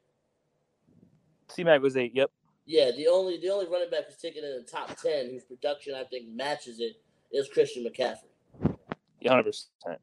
[1.48, 2.12] C Mac was eight.
[2.14, 2.30] Yep.
[2.66, 5.94] Yeah, the only the only running back who's taken in the top ten whose production
[5.94, 6.96] I think matches it
[7.32, 8.76] is Christian McCaffrey.
[9.20, 10.00] Yeah, hundred percent.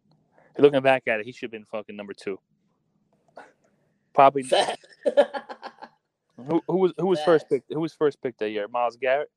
[0.57, 2.39] Looking back at it, he should have been fucking number two.
[4.13, 4.43] Probably.
[6.37, 6.49] Fact.
[6.49, 7.71] Who, who was who was first picked?
[7.73, 8.67] Who was first picked that year?
[8.67, 9.29] Myles Garrett.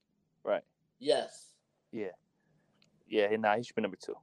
[0.44, 0.62] Right?
[0.98, 1.54] Yes,
[1.92, 2.08] Yeah.
[3.08, 4.14] Yeah, nah, he should be number two.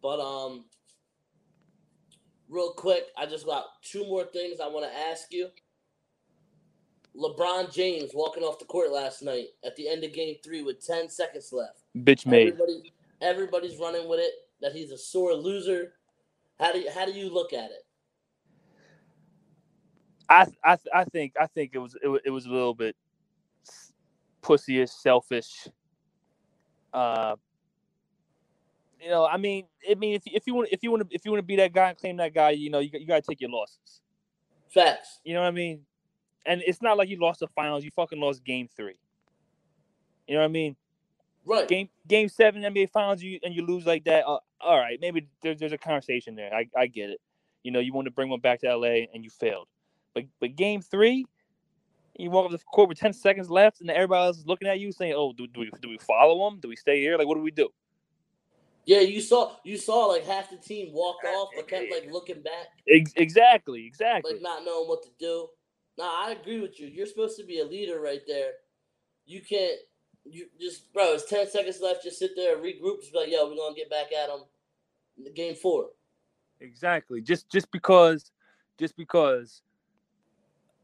[0.00, 0.64] but um,
[2.48, 5.48] real quick, I just got two more things I want to ask you.
[7.16, 10.84] LeBron James walking off the court last night at the end of Game Three with
[10.86, 11.82] ten seconds left.
[11.96, 12.48] Bitch made.
[12.52, 14.32] Everybody, everybody's running with it.
[14.60, 15.94] That he's a sore loser.
[16.60, 17.84] How do you, how do you look at it?
[20.28, 22.96] I I I think I think it was it, it was a little bit
[24.42, 25.68] pussyish, selfish.
[26.92, 27.36] Uh,
[29.00, 31.24] you know, I mean, I mean, if if you want if you want to if
[31.24, 33.06] you want to be that guy and claim that guy, you know, you got- you
[33.06, 34.00] got to take your losses.
[34.68, 35.20] Facts.
[35.24, 35.86] You know what I mean?
[36.44, 38.98] And it's not like you lost the finals; you fucking lost game three.
[40.26, 40.76] You know what I mean?
[41.44, 41.68] Right.
[41.68, 44.26] Game game seven NBA finals, you and you lose like that.
[44.26, 46.52] Uh, all right, maybe there's there's a conversation there.
[46.52, 47.20] I I get it.
[47.62, 49.68] You know, you want to bring one back to LA and you failed.
[50.14, 51.26] But but game three,
[52.16, 54.80] you walk up the court with ten seconds left, and everybody else is looking at
[54.80, 56.60] you saying, "Oh, do, do we do we follow them?
[56.60, 57.16] Do we stay here?
[57.16, 57.68] Like, what do we do?"
[58.88, 62.40] Yeah, you saw you saw like half the team walk off, but kept like looking
[62.40, 64.32] back, exactly, exactly.
[64.32, 65.48] like not knowing what to do.
[65.98, 66.86] Nah, I agree with you.
[66.86, 68.52] You're supposed to be a leader right there.
[69.26, 69.78] You can't.
[70.24, 71.12] You just bro.
[71.12, 72.02] It's ten seconds left.
[72.02, 73.00] Just sit there, and regroup.
[73.00, 74.44] Just be like, yo, we're gonna get back at them.
[75.34, 75.90] Game four.
[76.60, 77.20] Exactly.
[77.20, 78.30] Just just because
[78.78, 79.60] just because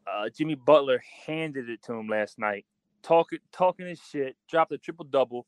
[0.07, 2.65] uh, Jimmy Butler handed it to him last night,
[3.03, 5.45] talking talking his shit, dropped a triple double.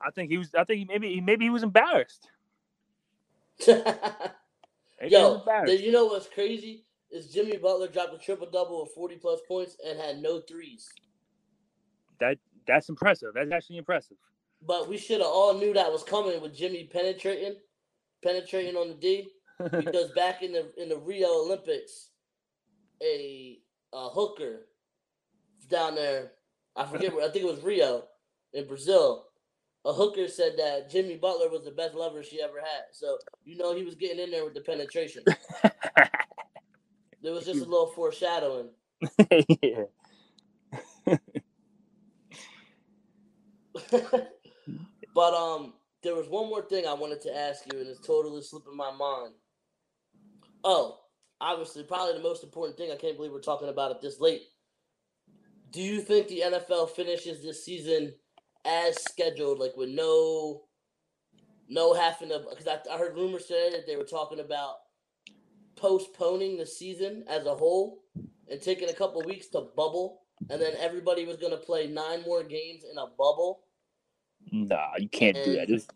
[0.00, 0.50] I think he was.
[0.58, 2.30] I think he, maybe maybe he was embarrassed.
[5.00, 6.84] Maybe he was Yo, did you know what's crazy?
[7.10, 10.88] Is Jimmy Butler dropped a triple double with 40 plus points and had no threes.
[12.20, 13.30] that that's impressive.
[13.34, 14.18] That's actually impressive.
[14.66, 17.56] But we should have all knew that was coming with Jimmy penetrating,
[18.22, 19.30] penetrating on the D.
[19.70, 22.09] Because back in the in the Rio Olympics,
[23.02, 23.58] a,
[23.92, 24.66] a hooker
[25.68, 26.32] down there,
[26.76, 28.04] I forget where I think it was Rio
[28.52, 29.26] in Brazil.
[29.86, 32.84] A hooker said that Jimmy Butler was the best lover she ever had.
[32.92, 35.24] So you know he was getting in there with the penetration.
[37.22, 38.70] There was just a little foreshadowing.
[39.62, 39.84] yeah.
[45.14, 48.42] but um, there was one more thing I wanted to ask you, and it's totally
[48.42, 49.34] slipping my mind.
[50.64, 51.00] Oh,
[51.40, 52.90] obviously, probably the most important thing.
[52.90, 54.42] I can't believe we're talking about it this late.
[55.70, 58.12] Do you think the NFL finishes this season
[58.64, 60.62] as scheduled, like with no,
[61.68, 62.42] no having to?
[62.50, 64.74] Because I, I heard rumors today that they were talking about
[65.76, 68.02] postponing the season as a whole
[68.50, 72.22] and taking a couple weeks to bubble, and then everybody was going to play nine
[72.26, 73.60] more games in a bubble.
[74.50, 75.68] Nah, you can't do that.
[75.68, 75.86] This-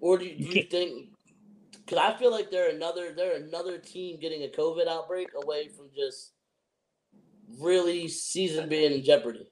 [0.00, 1.08] Or do you, do You you think?
[1.86, 5.86] Because I feel like they're another they're another team getting a COVID outbreak away from
[5.94, 6.32] just
[7.60, 9.48] really season being in jeopardy.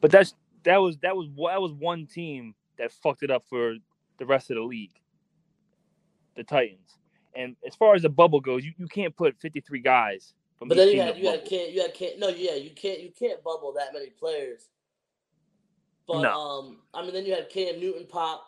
[0.00, 0.34] But that's
[0.64, 3.74] that was that was that was one team that fucked it up for
[4.18, 4.92] the rest of the league.
[6.36, 6.98] The Titans.
[7.34, 10.76] And as far as the bubble goes, you, you can't put 53 guys from But
[10.76, 13.42] then you had you had can't you had can't no yeah you can't you can't
[13.42, 14.68] bubble that many players.
[16.06, 16.32] But No.
[16.32, 18.44] um I mean then you had Cam Newton pop.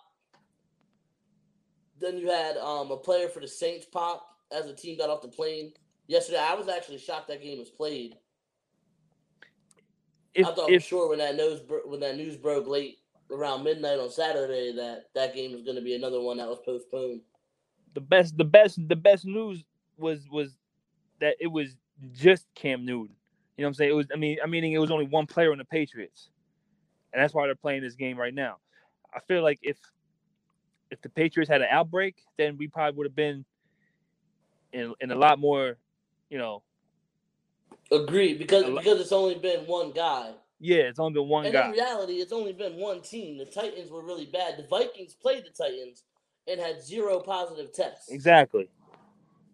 [2.01, 5.23] Then you had um a player for the Saints pop as the team got off
[5.23, 5.73] the plane
[6.07, 6.41] yesterday.
[6.41, 8.17] I was actually shocked that game was played.
[10.35, 12.99] If, I thought for if sure when that news when that news broke late
[13.31, 16.59] around midnight on Saturday that that game was going to be another one that was
[16.65, 17.21] postponed.
[17.95, 19.65] the best the best the best news
[19.97, 20.57] was was
[21.21, 21.77] that it was
[22.13, 23.15] just Cam Newton.
[23.57, 23.91] You know what I'm saying?
[23.91, 26.31] It was I mean I meaning it was only one player on the Patriots.
[27.13, 28.59] And that's why they're playing this game right now.
[29.13, 29.77] I feel like if
[30.91, 33.45] if the Patriots had an outbreak, then we probably would have been
[34.73, 35.77] in in a lot more,
[36.29, 36.63] you know,
[37.91, 40.33] Agreed, because because it's only been one guy.
[40.61, 41.67] yeah, it's only been one and guy.
[41.67, 43.39] in reality, it's only been one team.
[43.39, 44.57] The Titans were really bad.
[44.59, 46.05] The Vikings played the Titans,
[46.47, 48.11] and had zero positive tests.
[48.11, 48.69] Exactly.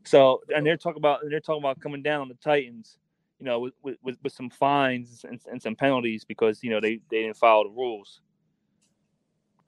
[0.05, 2.99] So and they're talking about and they're talking about coming down on the Titans,
[3.39, 6.81] you know, with with, with, with some fines and, and some penalties because you know
[6.81, 8.21] they, they didn't follow the rules.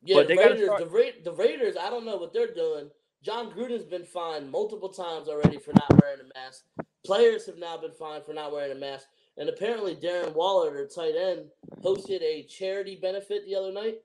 [0.03, 2.55] Yeah, But the they Raiders, start- the, Ra- the Raiders, I don't know what they're
[2.55, 2.90] doing.
[3.22, 6.64] Jon Gruden's been fined multiple times already for not wearing a mask.
[7.05, 9.07] Players have now been fined for not wearing a mask.
[9.36, 11.46] And apparently, Darren Waller, their tight end,
[11.82, 13.96] hosted a charity benefit the other night.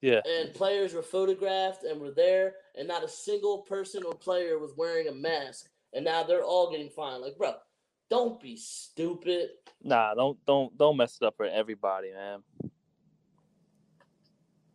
[0.00, 0.20] Yeah.
[0.26, 4.72] And players were photographed and were there, and not a single person or player was
[4.76, 5.68] wearing a mask.
[5.92, 7.22] And now they're all getting fined.
[7.22, 7.54] Like, bro,
[8.10, 9.50] don't be stupid.
[9.82, 12.42] Nah, don't don't don't mess it up for everybody, man.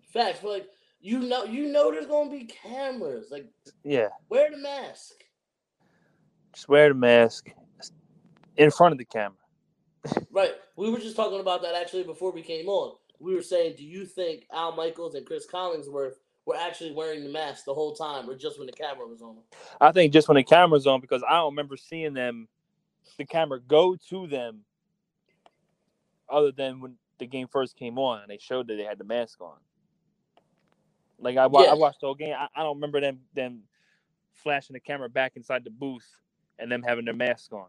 [0.08, 0.68] Facts, but like,
[1.00, 3.28] you know, you know, there's gonna be cameras.
[3.32, 3.46] Like,
[3.84, 4.10] Yeah.
[4.30, 5.24] wear the mask.
[6.54, 7.50] Just wear the mask
[8.56, 9.38] in front of the camera.
[10.32, 10.54] Right.
[10.76, 12.96] We were just talking about that actually before we came on.
[13.20, 16.14] We were saying, do you think Al Michaels and Cris Collinsworth
[16.46, 19.36] were actually wearing the mask the whole time, or just when the camera was on
[19.36, 19.44] them?
[19.82, 22.48] I think just when the camera's on, because I don't remember seeing them,
[23.18, 24.64] the camera go to them,
[26.30, 29.04] other than when the game first came on and they showed that they had the
[29.04, 29.58] mask on.
[31.20, 31.72] Like I, wa- Yeah.
[31.72, 32.36] I watched the whole game.
[32.38, 33.64] I, I don't remember them them
[34.34, 36.08] flashing the camera back inside the booth
[36.60, 37.66] and them having their mask on.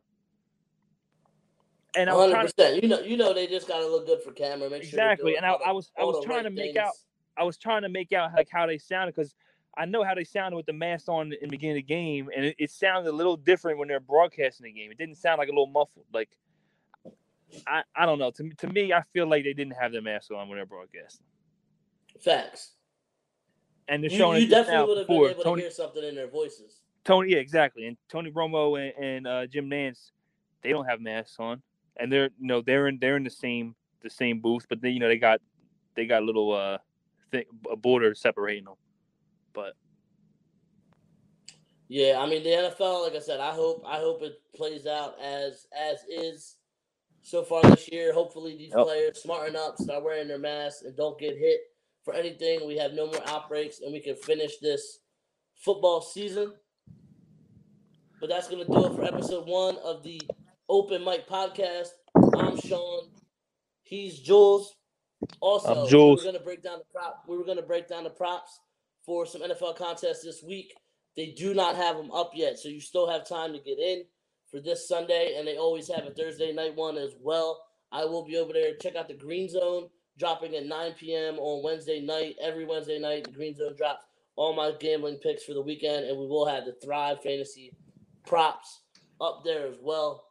[1.97, 2.83] And I was Hundred trying to.
[2.83, 4.69] You know, you know, they just gotta look good for camera.
[4.69, 6.77] Make exactly, doing and I, I was I was trying right to make things.
[6.77, 6.93] out
[7.37, 9.35] I was trying to make out like how they sounded because
[9.77, 12.29] I know how they sounded with the mask on in the beginning of the game,
[12.35, 14.91] and it, it sounded a little different when they're broadcasting the game.
[14.91, 16.07] It didn't sound like a little muffled.
[16.13, 16.31] Like
[17.67, 18.31] I, I don't know.
[18.33, 20.67] To me, to me, I feel like they didn't have their mask on when they're
[20.67, 21.25] broadcasting,
[22.21, 22.73] Facts.
[23.89, 25.71] And they're You, showing you it now definitely would have been able Tony, to hear
[25.71, 26.81] something in their voices.
[27.05, 30.11] Tony, yeah, exactly, and Tony Romo and, and uh, Jim Nantz,
[30.63, 31.63] they don't have masks on,
[31.97, 34.91] and they're you know they're in they're in the same the same booth, but they
[34.91, 35.41] you know they got
[35.95, 36.79] they got a little uh
[37.31, 38.75] thing, a border separating them,
[39.55, 39.73] but.
[41.91, 45.15] Yeah, I mean the NFL, like I said, I hope I hope it plays out
[45.23, 46.57] as as is
[47.23, 48.13] so far this year.
[48.13, 48.85] Hopefully these Yep.
[48.85, 51.61] players smarten up, start wearing their masks, and don't get hit
[52.09, 52.67] for anything.
[52.67, 55.01] We have no more outbreaks, and we can finish this
[55.57, 56.55] football season.
[58.19, 60.19] But that's gonna do it for episode one of the
[60.71, 61.89] Open Mic Podcast.
[62.35, 63.11] I'm Sean.
[63.83, 64.75] He's Jules.
[65.41, 66.25] Also, I'm Jules.
[66.25, 67.25] we're gonna break down the prop.
[67.29, 68.59] We were gonna break down the props
[69.05, 70.73] for some NFL contests this week.
[71.15, 74.05] They do not have them up yet, so you still have time to get in
[74.51, 77.63] for this Sunday, and they always have a Thursday night one as well.
[77.93, 78.77] I will be over there.
[78.77, 81.39] Check out the Green Zone dropping at 9 p.m.
[81.39, 82.37] on Wednesday night.
[82.41, 84.05] Every Wednesday night, the Green Zone drops
[84.37, 87.73] all my gambling picks for the weekend, and we will have the Thrive Fantasy
[88.27, 88.81] props
[89.21, 90.25] up there as well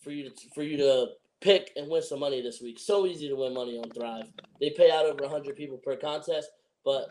[0.00, 1.06] for you to for you to
[1.40, 2.78] pick and win some money this week.
[2.78, 4.30] So easy to win money on Thrive.
[4.60, 6.48] They pay out over 100 people per contest,
[6.84, 7.08] but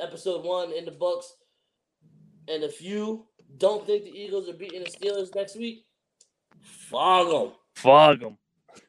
[0.00, 1.34] episode one in the books.
[2.46, 3.26] And if you
[3.56, 5.84] don't think the Eagles are beating the Steelers next week,
[6.60, 7.52] fog them.
[7.74, 8.38] Fog them.